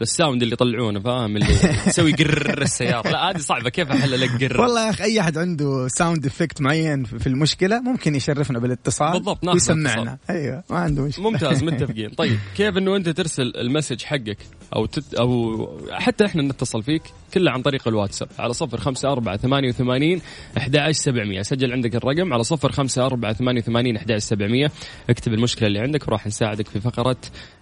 [0.01, 1.47] ال sound اللي يطلعونه فاهم؟ اللي
[1.87, 3.09] يسوي قرر السيارة.
[3.09, 3.69] لا هذه صعبة.
[3.69, 7.81] كيف أحل لك قرر والله يا أخي أي أحد عنده sound effect معين في المشكلة
[7.81, 10.17] ممكن يشرفنا بالاتصال بالضبط، ويسمعنا.
[10.29, 11.29] أيوه ما عنده مشكلة.
[11.29, 12.09] ممتاز متفقين.
[12.09, 14.37] طيب كيف إنه أنت ترسل ال message حقك
[14.75, 17.01] أو تت أو حتى إحنا نتصل فيك
[17.33, 20.21] كله عن طريق الواتساب على صفر خمسة أربعة ثمانية وثمانين
[20.57, 21.41] أحد سبعمية.
[21.41, 24.71] سجل عندك الرقم على صفر خمسة أربعة ثمانية وثمانين أحد سبعمية.
[25.09, 27.17] اكتب المشكلة اللي عندك وراح نساعدك في فقرة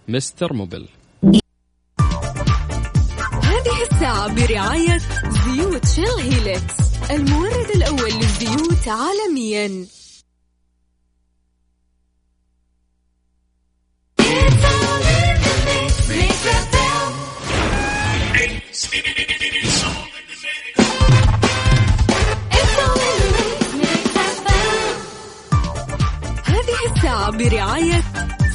[0.08, 0.88] مستر موبل.
[4.28, 4.98] برعاية
[5.46, 6.74] زيوت شيل هيلكس
[7.12, 9.86] المورد الأول للزيوت عالميا.
[27.34, 28.03] برعاية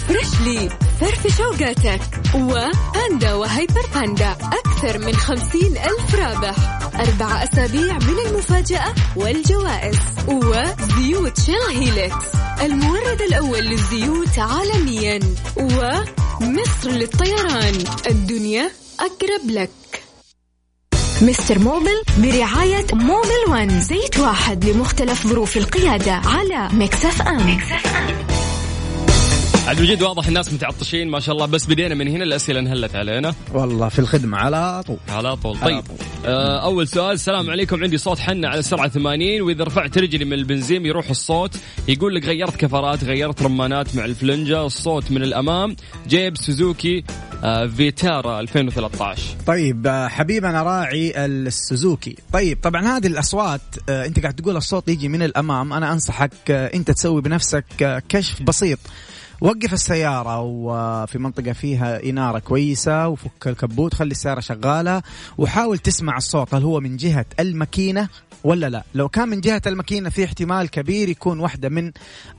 [0.09, 0.69] Freshly
[1.01, 2.01] فرفش اوقاتك
[2.35, 6.55] وباندا وهيبر باندا أكثر من خمسين ألف رابح.
[6.95, 12.27] أربع أسابيع من المفاجأة والجوائز وزيوت Shell Helix
[12.63, 15.21] المورد الأول للزيوت عالميا
[15.57, 17.85] ومصر للطيران.
[18.11, 19.71] الدنيا أقرب لك.
[21.23, 27.61] Mister Mobil برعاية Mobil One زيت واحد لمختلف ظروف القيادة على Mix FM.
[29.69, 33.35] عبد المجيد واضح الناس متعطشين ما شاء الله بس بدينا من هنا الأسئلة انهلت علينا.
[33.53, 34.97] والله في الخدمة على طول.
[35.09, 35.57] على طول.
[35.57, 35.85] على طيب
[36.27, 40.33] آه أول سؤال السلام عليكم عندي صوت حنة على سرعة 80 وإذا رفعت رجلي من
[40.33, 41.57] البنزين يروح الصوت
[41.89, 45.77] يقول لك غيرت كفرات غيرت رمانات مع الفلنجة الصوت من الأمام
[46.07, 47.05] جيب سوزوكي
[47.45, 52.17] آه فيتارا 2013 طيب آه، حبيبنا راعي السوزوكي.
[52.33, 56.75] طيب طبعا هذه الأصوات آه، أنت قاعد تقول الصوت يجي من الأمام أنا أنصحك آه،
[56.75, 58.79] أنت تسوي بنفسك آه، كشف بسيط.
[59.41, 65.03] وقف السيارة وفي منطقة فيها إنارة كويسة وفك الكبوت خلي السيارة شغالة
[65.39, 68.09] وحاول تسمع الصوت هل هو من جهة الماكينة
[68.45, 71.93] ولا لا؟ لو كان من جهة الماكينة في احتمال كبير يكون واحدة من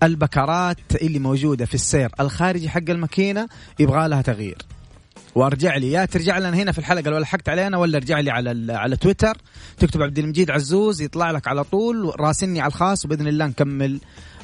[0.04, 3.48] البكرات اللي موجودة في السير الخارجي حق الماكينة
[3.80, 4.58] يبغى لها تغيير.
[5.36, 8.74] وارجع لي يا ترجع لنا هنا في الحلقة لو لحقت علينا ولا ارجع لي على
[8.74, 9.38] على تويتر
[9.78, 14.00] تكتب عبد المجيد عزوز يطلع لك على طول راسلني على الخاص وبإذن الله نكمل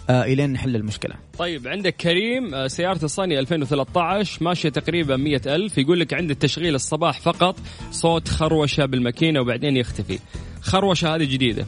[0.09, 1.15] إلين نحل المشكلة.
[1.37, 5.77] طيب عندك كريم آه، سيارة الصاني 2013 ماشية تقريبا 100 ألف.
[5.77, 7.55] يقول لك عند التشغيل الصباح فقط
[7.91, 10.19] صوت خروشة بالماكينة وبعدين يختفي.
[10.61, 11.65] خروشة هذه خ-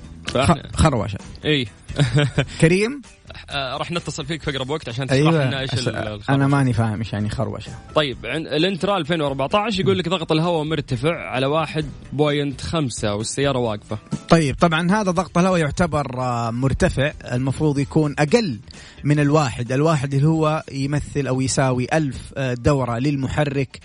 [0.75, 1.67] خروشه إي.
[2.61, 3.01] كريم؟
[3.49, 6.35] آه، راح نتصل فيك في أقرب وقت عشان تشرح لنا إيش أس- ال- الخبر.
[6.35, 11.45] أنا ماني فاهم إيش يعني خروشه طيب الانترا 2014 يقول لك ضغط الهواء مرتفع على
[11.47, 13.97] 1.5 والسيارة واقفة.
[14.29, 17.11] طيب طبعا هذا ضغط الهواء يعتبر آه، مرتفع.
[17.31, 18.59] المفروض يكون أقل
[19.03, 19.71] من الواحد.
[19.71, 23.79] الواحد اللي هو يمثل أو يساوي ألف آه، دورة للمحرك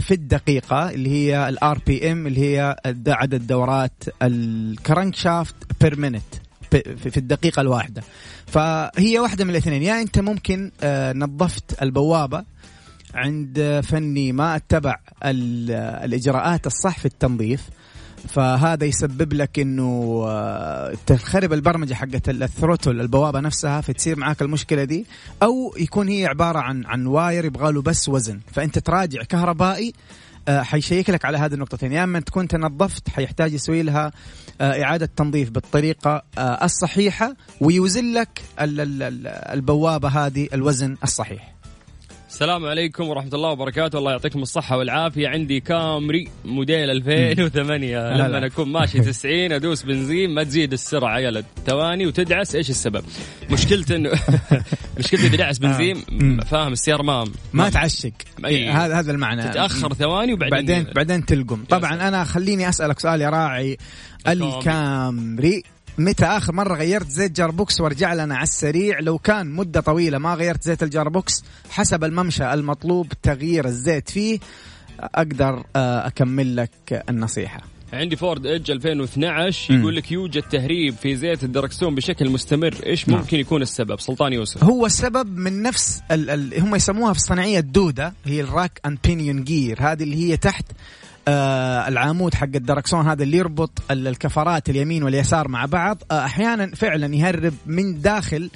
[0.00, 2.76] في الدقيقة اللي هي ال RPM اللي هي
[3.08, 6.22] عدد دورات ال crankshaft per minute
[6.70, 8.02] في الدقيقة الواحدة.
[8.46, 9.82] فهي واحدة من الاثنين.
[9.82, 12.44] يا أنت ممكن آه، نظفت البوابة
[13.14, 15.70] عند فني ما اتبع ال-
[16.04, 17.68] الإجراءات الصح في التنظيف
[18.28, 24.84] فهذا يسبب لك إنه آه، تخرب البرمجة حقت ال- الثروتل البوابة نفسها فتصير معاك المشكلة
[24.84, 25.06] دي.
[25.42, 28.40] أو يكون هي عبارة عن عن واير يبغى له بس وزن.
[28.52, 29.92] فأنت تراجع كهربائي
[30.48, 31.92] آه، حيشيك لك على هذه النقطتين.
[31.92, 34.12] يا إما تكون تنظفت حيحتاج يسوي لها
[34.60, 41.54] آه، إعادة تنظيف بالطريقة الصحيحة ويوزن لك ال- ال- ال- البوابة هذه الوزن الصحيح.
[42.30, 43.98] السلام عليكم ورحمة الله وبركاته.
[43.98, 45.28] الله يعطيكم الصحة والعافية.
[45.28, 48.46] عندي كامري موديل 2008 لا لما.
[48.46, 53.04] أكون ماشي 90 أدوس بنزين ما تزيد السرعة يا ولد ثواني وتدعس إيش السبب؟
[53.50, 54.10] مشكلتي إنه
[54.98, 56.02] مشكلتي إذا دعس بنزين.
[56.08, 56.40] مم.
[56.40, 58.12] فاهم السيارة ما ما تعشق.
[58.44, 58.68] أي.
[58.68, 59.42] هذا هذا المعنى.
[59.42, 61.64] تتأخر ثواني وبعدين بعدين بعدين تلقم.
[61.64, 63.76] طبعا أنا خليني أسألك سؤال يا راعي.
[64.28, 65.62] الكامري.
[66.00, 70.34] متى آخر مرة غيرت زيت gearbox وارجع لنا على السريع؟ لو كان مدة طويلة ما
[70.34, 74.38] غيرت زيت ال gearbox حسب الممشى المطلوب تغيير الزيت فيه
[75.00, 77.60] أقدر آه، أكمل لك النصيحة.
[77.92, 79.80] عندي فورد إيدج 2012 مم.
[79.80, 82.74] يقول لك يوجد تهريب في زيت الدركسون بشكل مستمر.
[82.86, 83.18] إيش نعم.
[83.18, 84.64] ممكن يكون السبب؟ سلطان يوسف.
[84.64, 89.44] هو السبب من نفس ال ال هم يسموها في الصناعية الدودة هي الراك أند بينيون
[89.44, 89.78] جير.
[89.80, 90.64] هذه اللي هي تحت
[91.30, 96.66] آه العمود حق الدركسون هذا اللي يربط ال- الكفرات اليمين واليسار مع بعض آه أحيانا
[96.74, 98.50] فعلا يهرب من داخل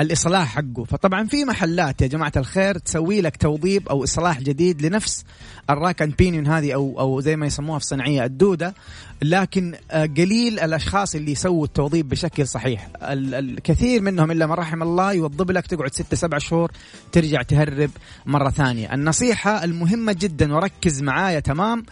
[0.00, 0.84] الإصلاح حقه.
[0.84, 5.24] فطبعا في محلات يا جماعة الخير تسوي لك توظيف أو إصلاح جديد لنفس
[5.70, 8.74] الراك أند بينيون هذه أو أو زي ما يسموها في الصناعية الدودة
[9.22, 12.88] لكن آه، قليل الأشخاص اللي يسووا التوظيف بشكل صحيح.
[13.02, 16.70] ال- الكثير منهم إلا من رحم الله يوظب لك تقعد ستة سبع شهور
[17.12, 17.90] ترجع تهرب
[18.26, 18.94] مرة ثانية.
[18.94, 21.84] النصيحة المهمة جدا وركز معايا تمام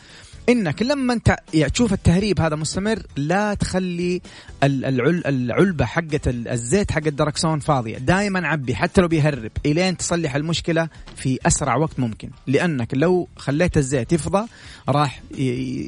[0.48, 1.36] إنك لما أنت
[1.72, 4.20] تشوف التهريب هذا مستمر لا تخلي
[4.62, 7.98] ال- العل العلبة حقه ال- الزيت حق الدركسون فاضية.
[7.98, 9.50] دائما عبي حتى لو بيهرب.
[9.66, 12.30] إلين تصلح المشكلة في أسرع وقت ممكن.
[12.46, 14.46] لأنك لو خليت الزيت يفضى
[14.88, 15.22] راح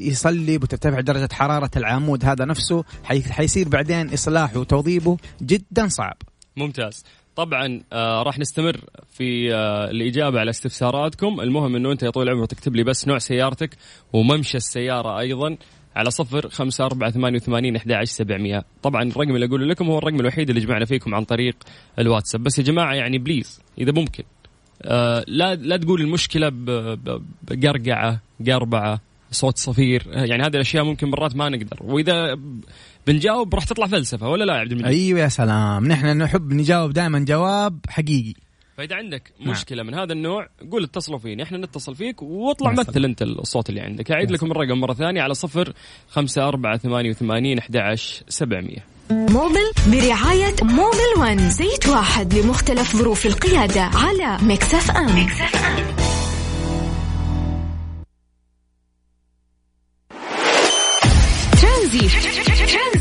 [0.07, 2.83] يصلب وترتفع درجة حرارة العمود هذا نفسه.
[3.03, 6.17] حي- حيصير بعدين إصلاحه وتوظيفه جدا صعب.
[6.57, 7.03] ممتاز.
[7.39, 8.77] طبعا آه راح نستمر
[9.11, 11.41] في آه الإجابة على استفساراتكم.
[11.41, 13.69] المهم أنه أنت يا طويل العمر تكتب لي بس نوع سيارتك
[14.13, 15.57] وممشى السيارة أيضا
[15.95, 18.63] على صفر خمسة أربعة ثمانية وثمانين أحد عشر سبعمية.
[18.83, 21.55] طبعا الرقم اللي أقوله لكم هو الرقم الوحيد اللي جمعنا فيكم عن طريق
[21.99, 22.43] الواتساب.
[22.43, 24.23] بس يا جماعة يعني بليز إذا ممكن
[24.81, 30.03] آه لا لا تقول المشكلة بقرقعة قربعة صوت صفير.
[30.07, 31.77] يعني هذه الأشياء ممكن مرات ما نقدر.
[31.81, 32.39] وإذا
[33.09, 35.87] بنجاوب راح تطلع فلسفة ولا لا يا عبد المجيد؟ أيوه يا سلام.
[35.87, 38.33] نحن نحب نجاوب دائما جواب حقيقي.
[38.77, 39.49] فإذا عندك نعم.
[39.49, 43.05] مشكلة من هذا النوع قول اتصلوا فيني إحنا نتصل فيك واطلع مثل سلام.
[43.05, 44.11] أنت الصوت اللي عندك.
[44.11, 45.73] أعيد لكم الرقم مرة ثانية على صفر
[46.09, 48.85] خمسة أربعة ثمانية وثمانين أحد عشر سبعمية.
[49.11, 51.49] Mobil برعاية Mobil One.
[51.49, 55.27] زيت واحد لمختلف ظروف القيادة على Mix FM,
[61.61, 62.58] ترانزيت.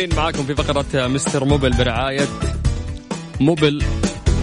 [0.00, 2.26] مستمرين معاكم في فقرة Mister Mobil برعاية
[3.40, 3.82] Mobil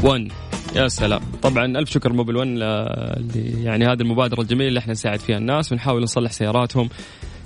[0.03, 0.31] 1
[0.75, 1.21] يا سلام.
[1.41, 5.37] طبعا ألف شكر Mobil 1 ل- اللي يعني هذه المبادرة الجميلة اللي إحنا نساعد فيها
[5.37, 6.89] الناس ونحاول نصلح سياراتهم.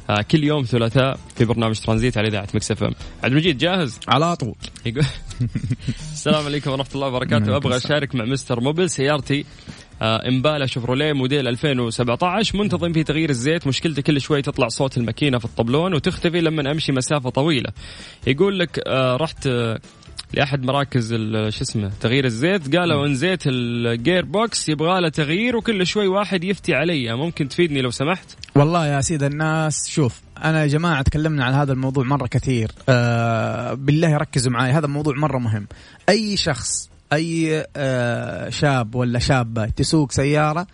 [0.09, 2.93] آه، كل يوم ثلاثاء في برنامج ترانزيت على إذاعة Mix FM.
[3.23, 4.55] عبد المجيد جاهز؟ على طول.
[4.85, 5.05] يقول
[6.13, 7.55] السلام عليكم ورحمة الله وبركاته.
[7.55, 7.77] أبغى.
[7.77, 9.45] أشارك مع Mister Mobil سيارتي
[10.01, 13.67] امبالا شفروليه موديل 2017 منتظم في تغيير الزيت.
[13.67, 17.69] مشكلتي كل شوي تطلع صورة الماكينة في الطبلون وتختفي لما أمشي مسافة طويلة.
[18.27, 19.79] يقول لك آه، رحت آه،
[20.33, 21.13] لأحد مراكز
[21.49, 22.75] شو اسمه تغيير الزيت.
[22.75, 27.15] قالوا إن زيت ال gearbox يبغى له تغيير وكل شوي واحد يفتي علي.
[27.15, 31.73] ممكن تفيدني لو سمحت؟ والله يا سيد الناس شوف أنا يا جماعة تكلمنا عن هذا
[31.73, 32.71] الموضوع مرة كثير.
[32.89, 35.67] آه بالله ركزوا معي هذا موضوع مرة مهم.
[36.09, 40.67] أي شخص أي آه شاب ولا شابة تسوق سيارة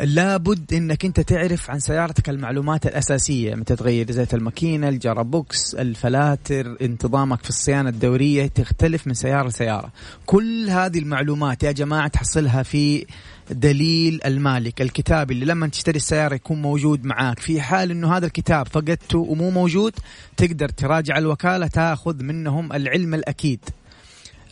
[0.00, 6.76] لابد إنك أنت تعرف عن سيارتك المعلومات الأساسية متى تغير زيت الماكينة ال gearbox الفلاتر
[6.82, 9.92] انتظامك في الصيانة الدورية تختلف من سيارة لسيارة.
[10.26, 13.06] كل هذه المعلومات يا جماعة تحصلها في
[13.50, 17.38] دليل المالك الكتاب اللي لما تشتري السيارة يكون موجود معاك.
[17.38, 19.92] في حال إنه هذا الكتاب فقدته ومو موجود
[20.36, 23.60] تقدر تراجع الوكالة تاخذ منهم العلم الأكيد.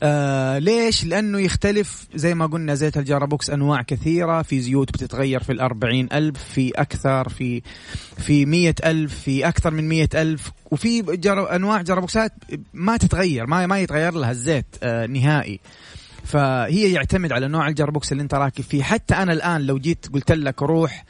[0.03, 4.43] آه ليش؟ لأنه يختلف زي ما قلنا زيت الجارابوكس أنواع كثيرة.
[4.43, 7.63] في زيوت بتتغير في الأربعين ألف في أكثر في
[8.19, 10.53] في مية ألف في أكثر من مية ألف.
[10.71, 11.57] وفي جر...
[11.57, 12.33] أنواع جارابوكسات
[12.75, 15.61] ما تتغير ما ما يتغير لها الزيت آه نهائي.
[16.25, 18.83] فهي يعتمد على نوع ال gearbox اللي انت راكب فيه.
[18.83, 21.05] حتى أنا الآن لو جيت قلت لك روح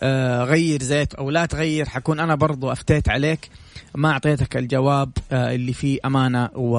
[0.00, 3.50] آه، غير زيت أو لا تغير حكون أنا برضو أفتيت عليك.
[3.94, 6.76] ما أعطيتك الجواب آه، اللي فيه أمانة و...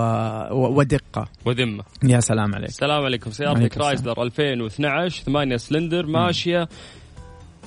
[0.51, 0.77] و...
[0.79, 1.27] ودقة.
[1.45, 2.69] وذمه يا سلام عليك.
[2.69, 3.31] السلام عليكم.
[3.31, 6.69] سيارتي كرايسلر 2012 8 سلندر ماشية.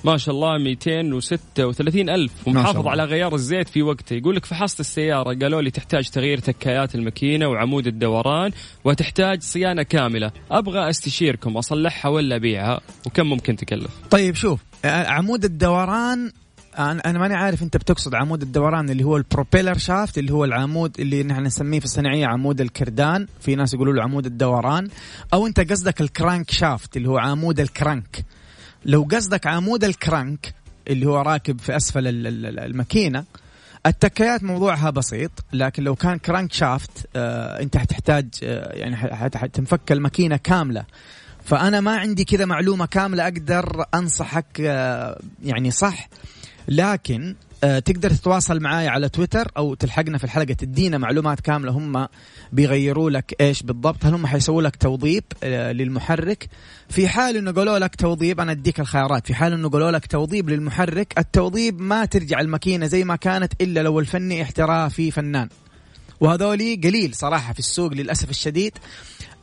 [0.05, 2.33] ما شاء الله 236 ألف.
[2.49, 2.87] ومحافظ.
[2.87, 7.49] على غيار الزيت في وقته يقول لك فحصت السيارة قالوا لي تحتاج تغيير تكايات الماكينة
[7.49, 8.51] وعمود الدوران
[8.85, 10.33] وتحتاج صيانة كاملة.
[10.51, 16.33] أبغى أستشيركم أصلحها ولا أبيعها؟ وكم ممكن تكلف؟ طيب شوف آه، عمود الدوران
[16.79, 20.45] أنا أنا ماني عارف أنت بتقصد عمود الدوران اللي هو ال propeller shaft اللي هو
[20.45, 23.27] العمود اللي نحن نسميه في الصناعية عمود الكردان.
[23.41, 24.89] في ناس يقولوا له عمود الدوران.
[25.35, 28.25] أو أنت قصدك ال crankshaft اللي هو عمود ال crank.
[28.85, 30.55] لو قصدك عمود ال crank
[30.89, 33.25] اللي هو راكب في أسفل ال- ال- ال- الماكينة
[33.87, 38.97] التكايات موضوعها بسيط لكن لو كان كرانك شافت آه أنت حتحتاج آه يعني
[39.37, 40.85] حتنفك الماكينة كاملة.
[41.45, 46.09] فأنا ما عندي كذا معلومة كاملة أقدر أنصحك آه يعني صح.
[46.69, 47.35] لكن
[47.65, 52.09] آه، تقدر تتواصل معاي على تويتر أو تلحقنا في الحلقة تدينا معلومات كاملة هم
[52.53, 54.05] بيغيروا لك إيش بالضبط.
[54.05, 56.49] هل هم حيسووا لك توظيب آه، للمحرك؟
[56.89, 59.27] في حال إنه قالوا لك توظيب أنا أديك الخيارات.
[59.27, 63.81] في حال إنه قالوا لك توظيب للمحرك التوظيب ما ترجع الماكينة زي ما كانت إلا
[63.83, 65.49] لو الفني احترافي فنان.
[66.21, 68.73] وهذولي قليل صراحة في السوق للأسف الشديد.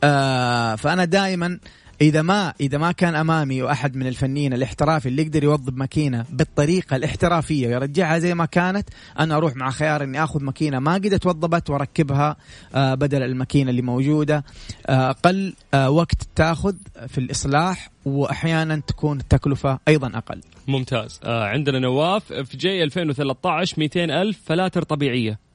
[0.04, 1.58] آه فأنا دائما
[2.02, 6.96] إذا ما إذا ما كان أمامي وأحد من الفنيين الاحترافي اللي يقدر يوظب ماكينة بالطريقة
[6.96, 8.88] الاحترافية ويرجعها زي ما كانت
[9.18, 12.36] أنا أروح مع خيار إني آخذ ماكينة ما قد توظبت وأركبها
[12.74, 14.44] آه بدل الماكينة اللي موجودة.
[14.86, 16.74] آه أقل آه وقت تاخذ
[17.08, 20.40] في الإصلاح وأحيانا تكون التكلفة أيضا أقل.
[20.68, 21.20] ممتاز.
[21.24, 25.51] عندنا نواف في جي 2013 200 ألف فلاتر طبيعية.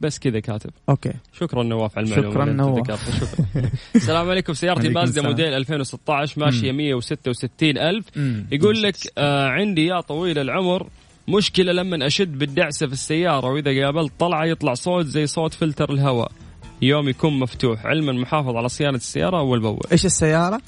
[0.00, 0.70] بس كذا كاتب.
[0.88, 1.12] Okay.
[1.32, 2.30] شكرا نواف على المعلومة.
[2.30, 3.20] شكراً نواف.
[3.20, 3.38] شكرا.
[3.96, 5.22] السلام عليكم سيارتي مازدا.
[5.22, 8.04] موديل 2016 ماشية 166 ألف.
[8.16, 8.46] مم.
[8.52, 10.86] يقول لك آه عندي يا طويل العمر
[11.28, 16.32] مشكلة لما أشد بالدعسة في السيارة وإذا قابلت طلعة يطلع صوت زي صوت فلتر الهواء.
[16.82, 17.86] يوم يكون مفتوح.
[17.86, 19.80] علما محافظ على صيانة السيارة أول بأول.
[19.92, 20.60] إيش السيارة؟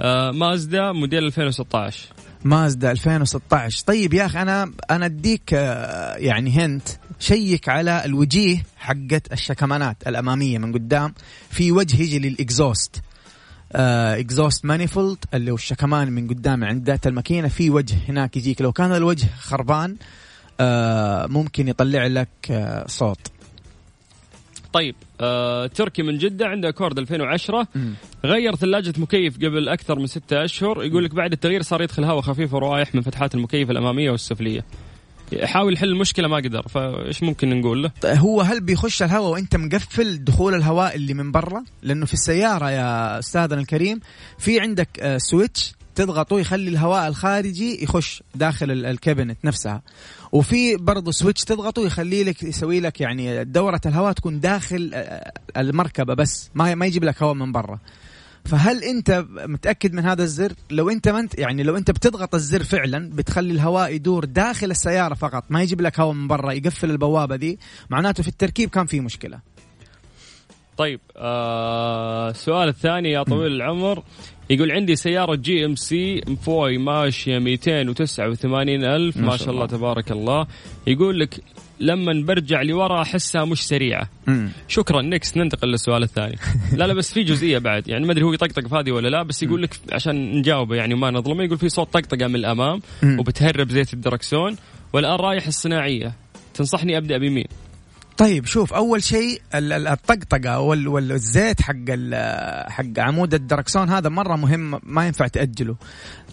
[0.00, 2.08] آه مازدا موديل 2016
[2.44, 6.88] مازدا 2016 طيب يا أخي أنا أنا أديك آه، يعني hint.
[7.18, 11.14] شيك على الوجيه حقت الشكمانات الأمامية من قدام
[11.50, 13.02] في وجه يجي لل exhaust.
[13.72, 17.48] آه exhaust manifold اللي هو الشكمان من قدام عند ذات الماكينة.
[17.48, 18.60] في وجه هناك يجيك.
[18.62, 19.96] لو كان الوجه خربان
[20.60, 23.18] آه ممكن يطلع لك آه صوت.
[24.72, 27.94] طيب آه تركي من جدة عنده أكورد 2010 مم.
[28.24, 32.20] غير ثلاجة مكيف قبل أكثر من ستة أشهر يقول لك بعد التغيير صار يدخل هواء
[32.20, 34.64] خفيف ورايح من فتحات المكيف الأمامية والسفلية.
[35.32, 40.24] يحاول يحل المشكلة ما قدر فإيش ممكن نقول له؟ هو هل بيخش الهواء وأنت مقفل
[40.24, 44.00] دخول الهواء اللي من برا؟ لأنه في السيارة يا أستاذنا الكريم
[44.38, 49.82] في عندك آه، switch تضغطه يخلي الهواء الخارجي يخش داخل ال- ال cabinet نفسها.
[50.32, 56.14] وفي برضه switch تضغطه يخلي لك يسوي لك يعني دورة الهواء تكون داخل آه، المركبة
[56.14, 57.78] بس ما ما يجيب لك هواء من برا.
[58.44, 62.64] فهل انت متأكد من هذا الزر؟ لو انت ما انت يعني لو انت بتضغط الزر
[62.64, 67.36] فعلا بتخلي الهواء يدور داخل السيارة فقط ما يجيب لك هواء من برا يقفل البوابة
[67.36, 67.58] دي
[67.90, 69.51] معناته في التركيب كان في مشكلة.
[70.76, 74.02] طيب آه السؤال الثاني يا طويل العمر
[74.50, 79.66] يقول عندي سيارة GMC Envoy ماشية 289 ألف ما, شاء الله.
[79.66, 80.46] تبارك الله
[80.86, 81.40] يقول لك
[81.80, 84.48] لما برجع لورا أحسها مش سريعة مم.
[84.68, 86.36] شكرا next ننتقل للسؤال الثاني
[86.78, 89.22] لا لا بس في جزئية بعد يعني ما أدري هو يطقطق في هذه ولا لا
[89.22, 93.18] بس يقول لك عشان نجاوبه يعني ما نظلمه يقول في صوت طقطقة من الأمام مم.
[93.20, 94.56] وبتهرب زيت الدركسون
[94.92, 96.12] والآن رايح الصناعية
[96.54, 97.46] تنصحني أبدأ بمين؟
[98.22, 101.74] طيب شوف أول شيء ال- ال- الطقطقة وال- والزيت حق
[102.68, 105.76] حق عمود الدركسون هذا مرة مهم ما ينفع تأجله.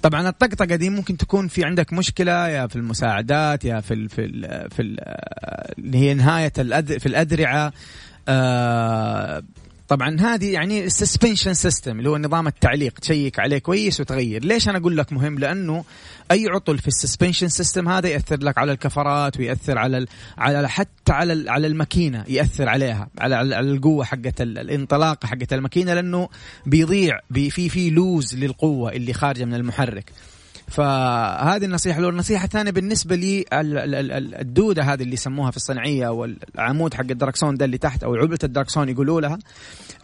[0.01, 4.21] طبعا الطقطقة دي ممكن تكون في عندك مشكلة يا في المساعدات يا في ال في
[4.25, 4.99] ال في ال
[5.79, 7.73] اللي هي نهاية الأد في الأدرعة.
[8.27, 9.43] آه
[9.89, 14.43] طبعا هذه يعني ال suspension system اللي هو نظام التعليق تشيك عليه كويس وتغير.
[14.45, 15.83] ليش أنا أقول لك مهم؟ لأنه
[16.31, 20.69] أي عطل في ال suspension system هذا يأثر لك على الكفرات ويأثر على ال على
[20.69, 24.03] حتى على على الماكينة يأثر عليها على على القوة
[24.41, 26.29] ال- الانطلاقه حقت الماكينة لأنه
[26.65, 30.11] بيضيع بي في في loss للقوة اللي خارجة من المحرك.
[30.69, 35.57] فهذه النصيحة لو النصيحة الثانية بالنسبة لي ال- ال- ال- الدودة هذه اللي يسموها في
[35.57, 39.39] الصناعية والعمود حق الدركسون ده اللي تحت أو علبة الدركسون يقولوا لها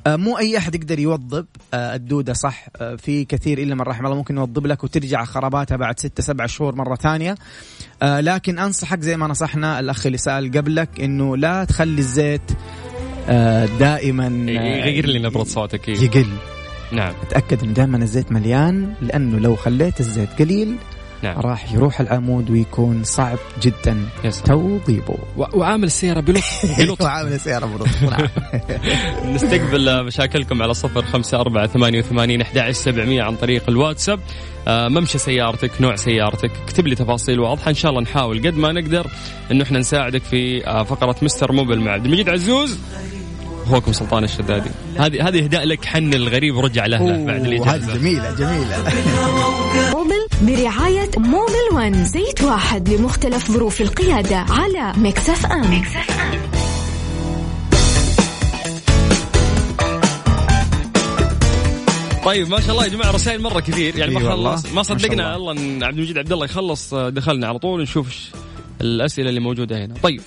[0.07, 4.05] آه، مو أي أحد يقدر يوظب آه، الدودة صح آه، في كثير إلا من رحم
[4.05, 7.35] الله ممكن يوظب لك وترجع خراباتها بعد ستة سبعة شهور مرة ثانية
[8.03, 12.51] آه، لكن أنصحك زي ما نصحنا الأخ اللي سأل قبلك إنه لا تخلي الزيت
[13.79, 16.01] دائما يغير لي نبره صوتك إيه.
[16.01, 16.27] يقل
[16.91, 17.13] نعم.
[17.29, 20.75] تأكد إن دائما الزيت مليان لأنه لو خليت الزيت قليل
[21.23, 21.39] نعم.
[21.39, 24.41] راح يروح العمود ويكون صعب جدا يس.
[24.41, 28.27] توظيبه و- وعامل السيارة بلطف بلطف وعامل السيارة بلطف نعم.
[29.35, 34.19] نستقبل مشاكلكم على صفر خمسة أربعة ثمانية وثمانين أحد سبعمية عن طريق الواتساب.
[34.67, 36.51] آه، ممشى سيارتك نوع سيارتك.
[36.65, 37.69] اكتب لي تفاصيل واضحة.
[37.69, 38.37] إن شاء الله نحاول.
[38.47, 39.07] قد ما نقدر
[39.51, 42.79] إنه إحنا نساعدك في آه، فقرة مستر موبل مع عبد المجيد عزوز.
[43.65, 44.69] أخوكم سلطان الشدادي.
[44.97, 48.83] هذه هذه إهداء لك حن الغريب ورجع لاهله بعد الاجازه هذه جميلة جميلة.
[49.93, 55.83] موبل برعاية موبل ون زيت واحد لمختلف ظروف القيادة على Mix FM.
[62.25, 63.97] طيب ما شاء الله يا جماعة رسائل مرة كثير.
[63.97, 64.29] يعني ما.
[64.29, 65.51] خلص ما صدقنا الله.
[65.51, 68.29] إن عبد المجيد عبد الله يخلص آه، دخلنا على طول نشوف
[68.81, 69.93] الأسئلة اللي موجودة هنا.
[70.03, 70.21] طيب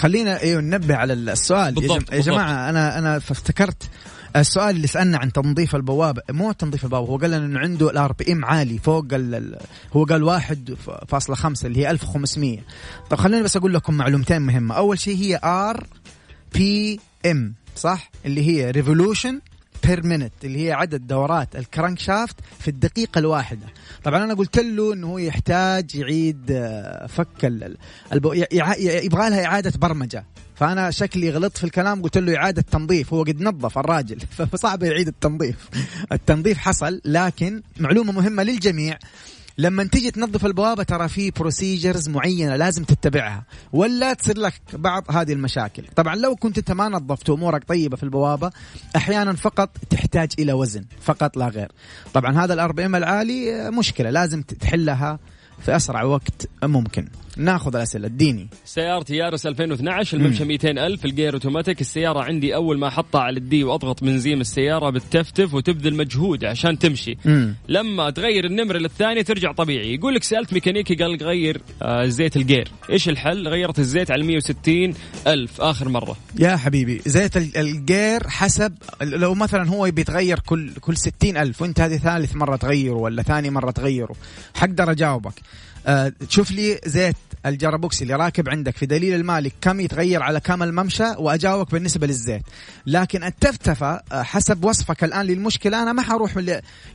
[0.00, 1.90] خلينا أيوه ننبه على السؤال يا, بالضبط،.
[2.12, 2.34] يا بالضبط.
[2.34, 3.88] جماعة أنا أنا افتكرت
[4.36, 8.12] السؤال اللي سألنا عن تنظيف البوابة مو تنظيف البوابة هو قال لنا إنه عنده ال
[8.12, 9.58] RPM عالي فوق ال...
[9.92, 12.58] هو قال واحد ف- فاصلة خمسة اللي هي 1500
[13.10, 15.86] طب خليني بس أقول لكم معلومتين مهمة أول شيء هي R
[16.54, 19.40] PM صح اللي هي revolution
[19.86, 23.66] per minute اللي هي عدد دورات ال crankshaft في الدقيقة الواحدة.
[24.04, 27.44] طبعا أنا قلت له أنه هو يحتاج يعيد آه، فك
[29.04, 30.24] يبغى لها إعادة برمجة.
[30.54, 34.20] فأنا شكلي غلطت في الكلام قلت له إعادة تنظيف هو قد نظف الراجل.
[34.52, 35.68] فصعب يعيد التنظيف.
[36.12, 38.98] التنظيف حصل لكن معلومة مهمة للجميع.
[39.58, 45.32] لما تيجي تنظف البوابة ترى في procedures معينة لازم تتبعها ولا تصير لك بعض هذه
[45.32, 45.84] المشاكل.
[45.96, 48.50] طبعا لو كنت أنت ما نظفت أمورك طيبة في البوابة
[48.96, 51.72] أحيانا فقط تحتاج إلى وزن فقط لا غير.
[52.14, 55.18] طبعا هذا ال RPM العالي مشكلة لازم تحلها
[55.60, 57.08] في أسرع وقت ممكن.
[57.36, 58.48] ناخذ الأسئلة اديني.
[58.64, 61.80] سيارتي يارس 2012 الممشى 200 ألف الجير أوتوماتيك.
[61.80, 66.78] السيارة عندي أول ما أحطها على ال D وأضغط بنزين السيارة بتفتف وتبذل مجهود عشان
[66.78, 67.16] تمشي.
[67.24, 67.54] مم.
[67.68, 69.94] لما تغير النمرة للثانية ترجع طبيعي.
[69.94, 72.68] يقول لك سألت ميكانيكي قال لك غير آه زيت الجير.
[72.90, 74.94] إيش الحل؟ غيرت الزيت على 160
[75.26, 76.16] ألف آخر مرة.
[76.38, 81.80] يا حبيبي زيت ال- الجير حسب لو مثلا هو بيتغير كل كل ستين ألف وأنت
[81.80, 84.14] هذه ثالث مرة تغيره ولا ثاني مرة تغيره
[84.54, 85.34] حقدر أجاوبك.
[86.28, 87.16] تشوف لي زيت
[87.46, 92.06] ال gearbox اللي راكب عندك في دليل المالك كم يتغير على كم الممشى وأجاوبك بالنسبة
[92.06, 92.42] للزيت.
[92.86, 96.38] لكن التفتفة آه، حسب وصفك الآن للمشكلة أنا ما حروح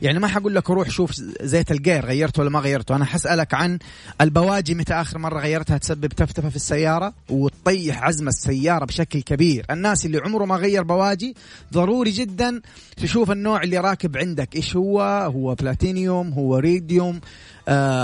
[0.02, 1.12] يعني ما حقول لك روح شوف
[1.42, 2.96] زيت الجير غيرته ولا ما غيرته.
[2.96, 3.78] أنا حسألك عن
[4.20, 9.66] البواجي متى آخر مرة غيرتها تسبب تفتفة في السيارة وتطيح عزم السيارة بشكل كبير.
[9.70, 11.34] الناس اللي عمره ما غير بواجي
[11.72, 12.60] ضروري جدا
[12.96, 14.56] تشوف النوع اللي راكب عندك.
[14.56, 15.02] إيش هو؟
[15.34, 17.20] هو بلاتينيوم؟ هو iridium؟ آه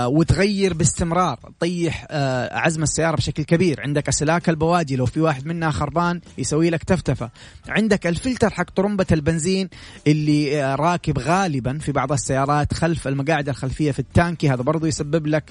[0.07, 3.81] وتغير باستمرار تطيح آه عزم السيارة بشكل كبير.
[3.81, 7.29] عندك أسلاك البواجي لو في واحد منها خربان يسوي لك تفتفة.
[7.67, 9.69] عندك الفلتر حق طرمبة البنزين
[10.07, 15.27] اللي آه راكب غالبا في بعض السيارات خلف المقاعد الخلفية في التانكي هذا برضو يسبب
[15.27, 15.43] لك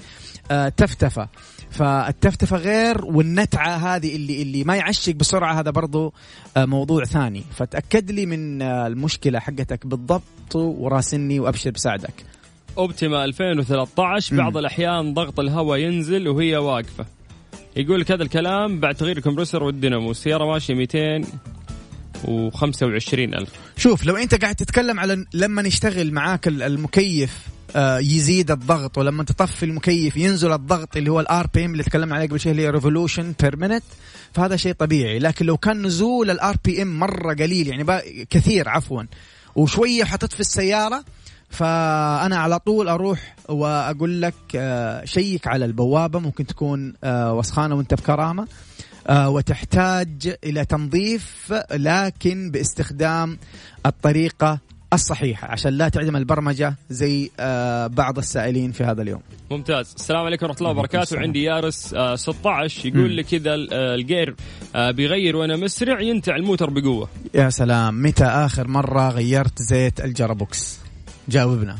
[0.51, 1.27] آه تفتفة.
[1.69, 6.13] فالتفتفة غير والنتعة هذه اللي اللي ما يعشق بسرعة هذا برضو
[6.57, 7.43] آه موضوع ثاني.
[7.55, 12.32] فتأكد لي من آه المشكلة حقتك بالضبط وراسلني وأبشر بساعدك.
[12.77, 17.05] أوبتيما 2013 بعض الأحيان ضغط الهواء ينزل وهي واقفة.
[17.75, 20.11] يقول لك هذا الكلام بعد تغيير الكمبرسور والدينامو.
[20.11, 23.49] السياره ماشية 225 ألف.
[23.77, 27.39] شوف لو أنت قاعد تتكلم على لما يشتغل معاك ال- المكيف
[27.75, 32.27] آه، يزيد الضغط ولما تطفي المكيف ينزل الضغط اللي هو ال RPM اللي تكلمنا عليه
[32.27, 33.83] قبل شوي اللي هي revolution per minute
[34.33, 35.19] فهذا شيء طبيعي.
[35.19, 37.85] لكن لو كان نزول ال RPM مرة قليل يعني
[38.29, 39.03] كثير عفوا
[39.55, 41.03] وشوية حطيت في السيارة
[41.53, 47.93] فأنا على طول أروح وأقول لك آه، شيك على البوابة ممكن تكون آه، وسخانة وأنت
[47.93, 48.47] بكرامة
[49.07, 53.37] آه، وتحتاج إلى تنظيف لكن باستخدام
[53.85, 54.59] الطريقة
[54.93, 59.21] الصحيحة عشان لا تعدم البرمجة زي آه، بعض السائلين في هذا اليوم.
[59.51, 61.23] ممتاز السلام عليكم ورحمة الله وبركاته السلام.
[61.23, 62.99] عندي يارس آه 16 مم.
[62.99, 64.35] يقول لي كذا ال- الجير
[64.75, 70.82] آه بيغير وأنا مسرع ينتع الموتر بقوة يا سلام متى آخر مرة غيرت زيت الجرابوكس؟
[71.29, 71.77] جاوبنا.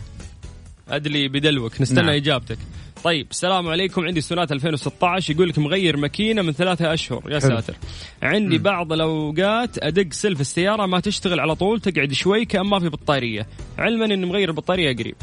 [0.89, 2.09] أدلي بدلوك نستنى نعم.
[2.15, 2.57] إجابتك
[3.03, 7.39] طيب السلام عليكم عندي سونات 2016 يقول لك مغير ماكينة من ثلاثة أشهر يا.
[7.39, 7.75] ساتر
[8.23, 8.63] عندي مم.
[8.63, 13.47] بعض الأوقات أدق سلف السيارة ما تشتغل على طول تقعد شوي كأن ما في بطارية
[13.77, 15.15] علما اني مغير البطارية قريب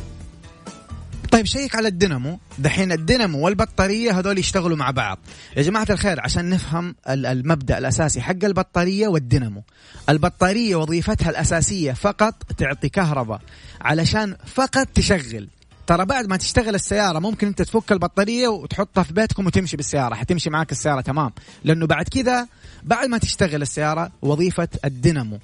[1.31, 2.39] طيب شيك على الدينامو.
[2.59, 5.19] دحين الدينامو والبطارية هذول يشتغلوا مع بعض.
[5.57, 9.63] يا جماعة الخير عشان نفهم ال- المبدأ الأساسي حق البطارية والدينامو.
[10.09, 13.41] البطارية وظيفتها الأساسية فقط تعطي كهرباء
[13.81, 15.49] علشان فقط تشغل.
[15.87, 20.51] ترى بعد ما تشتغل السيارة ممكن أنت تفك البطارية وتحطها في بيتكم وتمشي بالسيارة حتمشي
[20.51, 21.31] معك السيارة تمام.
[21.65, 22.47] لأنه بعد كذا
[22.83, 25.39] بعد ما تشتغل السيارة وظيفة الدينامو.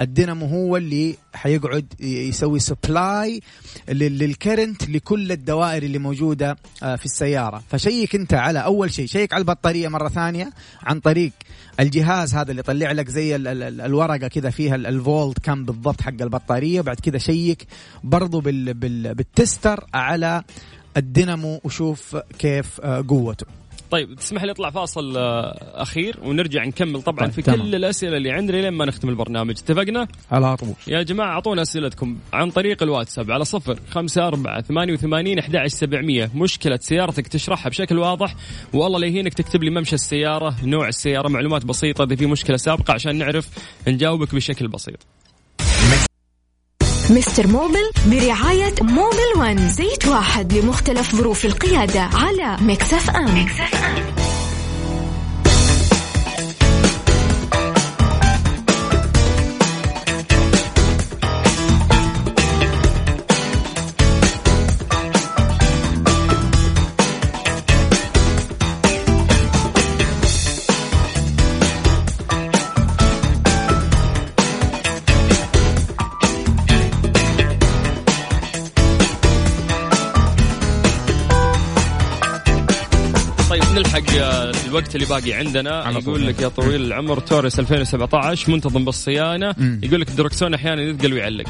[0.00, 3.40] الدينامو هو اللي حيقعد يسوي supply
[3.88, 7.62] لل current لكل الدوائر اللي موجودة آه، في السيارة.
[7.70, 9.06] فشيك انت على أول شيء.
[9.06, 10.50] شيك على البطارية مرة ثانية
[10.82, 11.32] عن طريق
[11.80, 15.64] الجهاز هذا اللي يطلع لك زي ال- ال- ال- الورقة كذا فيها ال- الفولت كم
[15.64, 16.80] بالضبط حق البطارية.
[16.80, 17.66] بعد كذا شيك
[18.04, 20.42] برضو بال بال بال tester على
[20.96, 23.46] الدينامو وشوف كيف آه، قوته.
[23.90, 27.62] طيب تسمح لي أطلع فاصل آه، أخير ونرجع نكمل طبعا طيب، في تمام.
[27.62, 32.18] كل الأسئلة اللي عندنا لين ما نختم البرنامج اتفقنا؟ على طول يا جماعة أعطونا أسئلتكم
[32.32, 37.98] عن طريق الواتساب على صفر خمسة أربعة ثمانية وثمانين أحد سبعمية مشكلة سيارتك تشرحها بشكل
[37.98, 38.34] واضح
[38.74, 42.94] والله لا يهينك تكتب لي ممشى السيارة نوع السيارة معلومات بسيطة إذا في مشكلة سابقة
[42.94, 43.48] عشان نعرف
[43.88, 45.06] نجاوبك بشكل بسيط
[47.10, 53.26] مستر موبل برعاية موبل ون زيت واحد لمختلف ظروف القيادة على Mix FM.
[53.26, 54.17] طيب
[84.78, 85.90] الوقت اللي باقي عندنا.
[85.90, 89.54] يقول لك يا طويل العمر توريس 2017 منتظم بالصيانة.
[89.58, 89.80] مم.
[89.82, 91.44] يقول لك الدركسون أحيانا يثقل ويعلق.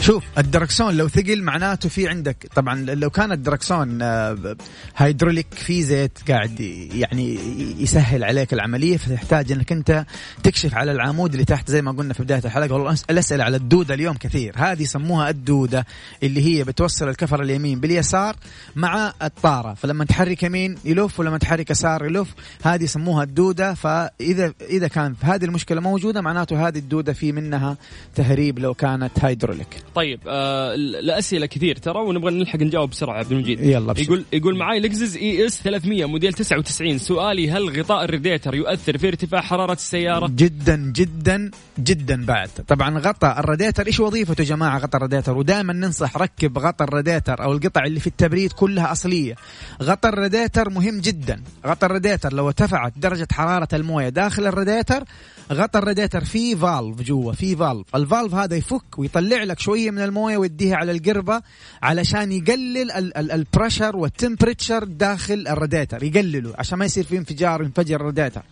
[0.00, 2.46] شوف الدركسون لو ثقل معناته في عندك.
[2.54, 4.56] طبعا لو كان الدركسون آه،
[4.96, 6.60] هيدروليك في زيت قاعد
[6.94, 7.38] يعني
[7.78, 10.06] يسهل عليك العملية فتحتاج إنك أنت
[10.42, 12.74] تكشف على العمود اللي تحت زي ما قلنا في بداية الحلقة.
[12.74, 14.52] والله الأسئلة على الدودة اليوم كثير.
[14.56, 15.86] هذه يسموها الدودة
[16.22, 18.36] اللي هي بتوصل الكفر اليمين باليسار
[18.76, 19.74] مع الطارة.
[19.74, 22.28] فلما تحرك يمين يلف ولما تحرك يسار يلف
[22.74, 27.76] هذه يسموها الدودة فاذا إذا كان هذه المشكلة موجودة معناته هذه الدودة في منها
[28.14, 29.82] تهريب لو كانت هيدروليك.
[29.94, 33.60] طيب آه الاسئله كثير ترى ونبغى نلحق نجاوب بسرعة عبد المجيد.
[33.60, 34.04] يلا بسرعة.
[34.06, 39.40] يقول يقول معاي لكزس ES 300 موديل 99 سؤالي هل غطاء الريديتر يؤثر في ارتفاع
[39.40, 42.48] حرارة السيارة؟ جدا جدا جدا بعد.
[42.68, 47.52] طبعا غطاء الراديتر إيش وظيفته يا جماعة غطاء الراديتر ودائما ننصح ركب غطاء الراديتر أو
[47.52, 49.34] القطع اللي في التبريد كلها أصلية.
[49.82, 51.42] غطاء الراديتر مهم جدا.
[51.66, 55.04] غطاء الراديتر لو ارتفعت درجة حرارة الموية داخل الراديتر
[55.52, 59.98] غطاء الراديتر فيه valve جوا فيه valve ال valve هذا يفك ويطلع لك شوية من
[59.98, 61.42] الموية ويديها على القربة
[61.82, 67.18] علشان يقلل ال- ال- ال pressure وال temperature داخل الراديتر يقلله عشان ما يصير في
[67.18, 68.42] انفجار وينفجر الراديتر.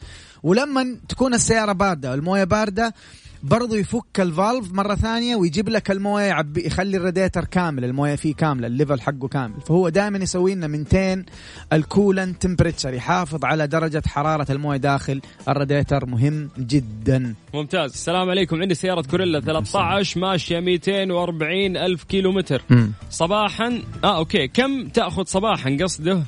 [0.43, 2.95] ولما تكون السيارة باردة الموية باردة
[3.43, 8.35] برضو يفك ال valve مرة ثانية ويجيب لك الموية يعبي يخلي الراديتر كامل الموية فيه
[8.35, 9.61] كاملة ال level حقه كامل.
[9.67, 11.27] فهو دائما يسوي لنا maintain
[11.73, 15.21] ال coolant temperature يحافظ على درجة حرارة الموية داخل.
[15.49, 17.35] الراديتر مهم جدا.
[17.55, 17.93] ممتاز.
[17.93, 18.61] السلام عليكم.
[18.63, 22.63] عندي سيارة كورولا 13 ماشية 240 ألف كيلو متر
[23.11, 24.49] صباحا آه أوكي.
[24.49, 26.23] كم تأخذ صباحا قصده؟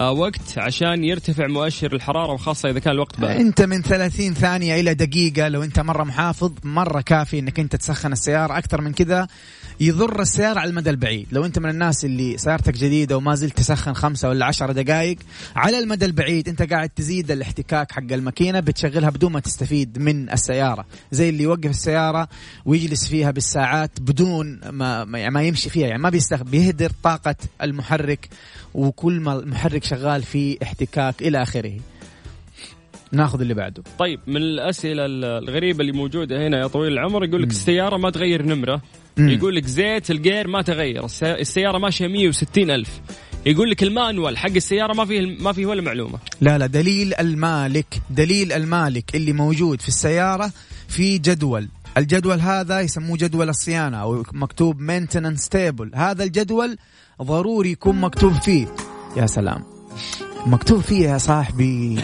[0.00, 4.94] وقت عشان يرتفع مؤشر الحرارة وخاصه إذا كان الوقت بارد أنت من 30 ثانية إلى
[4.94, 8.58] دقيقة لو أنت مرة محافظ مرة كافي إنك أنت تسخن السيارة.
[8.58, 9.28] أكثر من كذا
[9.80, 11.26] يضر السيارة على المدى البعيد.
[11.32, 15.16] لو أنت من الناس اللي سيارتك جديدة وما زلت تسخن خمسة ولا عشرة دقائق
[15.56, 20.84] على المدى البعيد أنت قاعد تزيد الاحتكاك حق الماكينة بتشغلها بدون ما تستفيد من السيارة.
[21.12, 22.28] زي اللي يوقف السيارة
[22.64, 28.28] ويجلس فيها بالساعات بدون ما ما ما يمشي فيها يعني ما بيستخدم بيهدر طاقة المحرك
[28.74, 31.72] وكل ما المحرك شغال في احتكاك إلى آخره.
[33.12, 33.82] ناخذ اللي بعده.
[33.98, 38.42] طيب من الأسئلة الغريبة اللي موجودة هنا يا طويل العمر يقول لك السيارة ما تغير
[38.46, 38.82] نمرة.
[39.16, 39.28] مم.
[39.28, 43.00] يقول لك زيت الجير ما تغير الس- السيارة ماشية 160 ألف.
[43.46, 46.18] يقول لك المانوال حق السيارة ما فيه ما فيه ولا معلومة.
[46.40, 50.52] لا لا دليل المالك دليل المالك اللي موجود في السيارة
[50.88, 51.68] في جدول.
[51.98, 55.96] الجدول هذا يسموه جدول الصيانة أو مكتوب maintenance table.
[55.96, 56.76] هذا الجدول
[57.22, 58.66] ضروري يكون مكتوب فيه.
[59.16, 59.62] يا سلام.
[60.46, 62.00] مكتوب فيه يا صاحبي.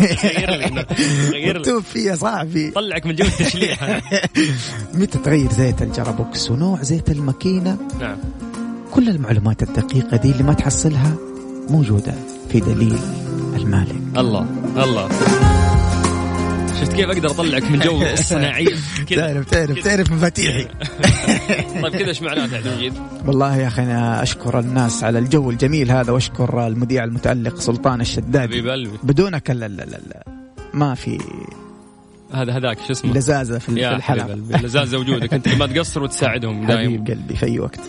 [0.00, 0.86] غير لي
[1.32, 2.70] غير مكتوب فيه يا صاحبي.
[2.70, 4.00] طلعك من جو التشليح
[4.94, 7.76] متى تغير زيت الجرابوكس؟ ونوع زيت الماكينة.
[8.00, 8.18] نعم.
[8.90, 11.14] كل المعلومات الدقيقة دي اللي ما تحصلها
[11.68, 12.14] موجودة
[12.48, 12.98] في دليل
[13.56, 14.18] المالك.
[14.18, 15.08] الله الله.
[16.80, 18.76] شفت كيف أقدر أطلعك من جو الصناعيه
[19.08, 19.26] كذا.
[19.26, 20.64] تعرف تعرف تعرف مفاتيحي.
[21.82, 22.92] طيب كذا إيش معناته عبد المجيد؟
[23.26, 28.62] والله يا أخي أنا أشكر الناس على الجو الجميل هذا وأشكر المذيع المتألق سلطان الشدادي.
[29.02, 30.24] بدونك لا لا لا
[30.74, 31.18] ما في
[32.32, 34.26] هذا هذاك شو اسمه؟ لزازة في الحلقة.
[34.32, 35.34] قلبي لزاز وجودك.
[35.34, 37.80] أنت ما تقصر وتساعدهم دائما حبيب قلبي في أي وقت.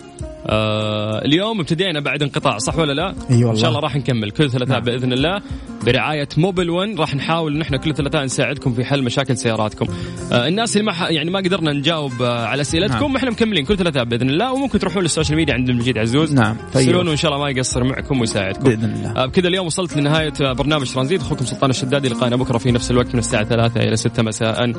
[0.46, 4.30] آه اليوم ابتدينا بعد انقطاع صح ولا لا؟ إي والله إن شاء الله راح نكمل
[4.30, 4.84] كل ثلاثاء نعم.
[4.84, 5.40] بإذن الله
[5.86, 9.86] برعاية موبل 1 راح نحاول ان إحنا كل ثلاثاء نساعدكم في حل مشاكل سياراتكم.
[10.32, 11.08] آه الناس اللي ما.
[11.08, 13.16] يعني ما قدرنا نجاوب آه على أسئلتكم نعم.
[13.16, 16.56] إحنا مكملين كل ثلاثاء بإذن الله وممكن تروحون لل social media عبد المجيد عزوز نعم
[16.74, 16.88] وقت.
[16.88, 18.62] وإن شاء الله ما يقصر معكم ويساعدكم.
[18.64, 22.58] بإذن الله آه بكذا اليوم وصلت لنهاية آه، برنامج ترانزيت أخوكم سلطان الشدادي لقانا بكرة
[22.58, 24.72] في نفس الوقت من الساعة 3 إلى 6 مساء.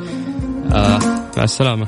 [0.73, 0.99] آه
[1.37, 1.87] مع السلامة.